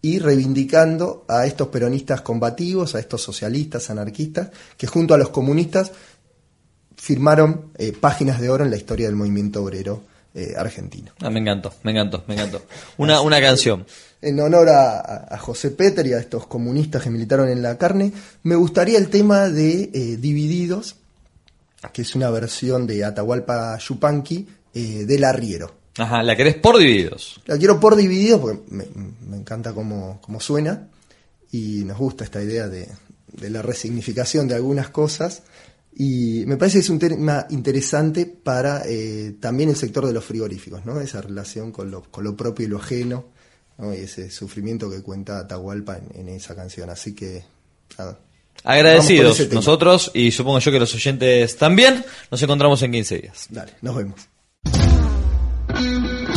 y 0.00 0.18
reivindicando 0.18 1.24
a 1.28 1.46
estos 1.46 1.68
peronistas 1.68 2.20
combativos, 2.20 2.94
a 2.94 3.00
estos 3.00 3.22
socialistas, 3.22 3.90
anarquistas, 3.90 4.50
que 4.76 4.86
junto 4.86 5.14
a 5.14 5.18
los 5.18 5.30
comunistas 5.30 5.92
firmaron 6.96 7.72
eh, 7.78 7.92
páginas 7.92 8.40
de 8.40 8.50
oro 8.50 8.64
en 8.64 8.70
la 8.70 8.76
historia 8.76 9.06
del 9.06 9.16
movimiento 9.16 9.62
obrero 9.62 10.02
eh, 10.34 10.54
argentino. 10.56 11.12
Ah, 11.20 11.30
me 11.30 11.40
encantó, 11.40 11.72
me 11.82 11.92
encantó, 11.92 12.22
me 12.28 12.34
encantó. 12.34 12.62
Una, 12.98 13.20
una 13.22 13.40
canción. 13.40 13.86
En 14.20 14.38
honor 14.40 14.68
a, 14.68 15.34
a 15.34 15.38
José 15.38 15.70
Peter 15.70 16.06
y 16.06 16.12
a 16.12 16.18
estos 16.18 16.46
comunistas 16.46 17.02
que 17.02 17.10
militaron 17.10 17.48
en 17.48 17.62
la 17.62 17.78
carne, 17.78 18.12
me 18.42 18.54
gustaría 18.54 18.98
el 18.98 19.08
tema 19.08 19.48
de 19.48 19.90
eh, 19.92 20.16
Divididos, 20.18 20.96
que 21.92 22.02
es 22.02 22.14
una 22.14 22.30
versión 22.30 22.86
de 22.86 23.04
Atahualpa 23.04 23.78
Yupanqui 23.78 24.46
eh, 24.74 25.04
del 25.06 25.24
arriero. 25.24 25.74
Ajá, 25.96 26.22
la 26.22 26.36
querés 26.36 26.56
por 26.56 26.78
divididos. 26.78 27.40
La 27.46 27.58
quiero 27.58 27.80
por 27.80 27.96
divididos 27.96 28.40
porque 28.40 28.60
me, 28.68 28.84
me 29.28 29.36
encanta 29.36 29.72
cómo, 29.72 30.20
cómo 30.20 30.40
suena 30.40 30.88
y 31.50 31.84
nos 31.84 31.98
gusta 31.98 32.24
esta 32.24 32.42
idea 32.42 32.68
de, 32.68 32.88
de 33.32 33.50
la 33.50 33.62
resignificación 33.62 34.48
de 34.48 34.54
algunas 34.54 34.90
cosas. 34.90 35.42
Y 35.94 36.44
me 36.46 36.56
parece 36.56 36.78
que 36.78 36.82
es 36.82 36.90
un 36.90 36.98
tema 36.98 37.46
interesante 37.50 38.26
para 38.26 38.82
eh, 38.86 39.34
también 39.40 39.70
el 39.70 39.76
sector 39.76 40.06
de 40.06 40.12
los 40.12 40.24
frigoríficos, 40.24 40.86
¿no? 40.86 41.00
Esa 41.00 41.20
relación 41.20 41.72
con 41.72 41.90
lo, 41.90 42.02
con 42.02 42.22
lo 42.22 42.36
propio 42.36 42.66
y 42.66 42.68
lo 42.68 42.78
ajeno, 42.78 43.26
¿no? 43.78 43.92
Y 43.92 43.98
ese 43.98 44.30
sufrimiento 44.30 44.88
que 44.88 45.02
cuenta 45.02 45.40
Atahualpa 45.40 45.98
en, 45.98 46.20
en 46.20 46.28
esa 46.28 46.54
canción. 46.54 46.88
Así 46.90 47.14
que, 47.14 47.42
nada. 47.98 48.20
Agradecidos 48.64 49.50
nosotros 49.52 50.10
y 50.14 50.30
supongo 50.30 50.58
yo 50.60 50.70
que 50.70 50.80
los 50.80 50.94
oyentes 50.94 51.56
también. 51.56 52.04
Nos 52.30 52.42
encontramos 52.42 52.82
en 52.82 52.92
15 52.92 53.18
días. 53.18 53.46
Dale, 53.50 53.72
nos 53.82 53.96
vemos. 53.96 54.20
thank 55.78 56.08
you 56.08 56.27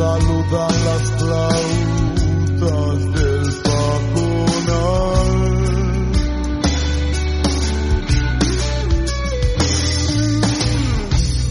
saludan 0.00 0.74
las 0.86 1.04
flautas 1.18 3.00
del 3.16 3.46
pajonal. 3.66 5.30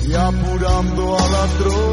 Y 0.07 0.09
apurando 0.15 1.03
a 1.15 1.23
la 1.35 1.45
tropa 1.59 1.88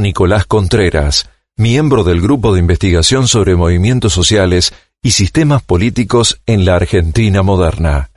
Nicolás 0.00 0.46
Contreras, 0.46 1.30
miembro 1.56 2.04
del 2.04 2.20
Grupo 2.20 2.52
de 2.52 2.60
Investigación 2.60 3.28
sobre 3.28 3.56
Movimientos 3.56 4.12
Sociales 4.12 4.72
y 5.02 5.12
Sistemas 5.12 5.62
Políticos 5.62 6.40
en 6.46 6.64
la 6.64 6.76
Argentina 6.76 7.42
Moderna. 7.42 8.10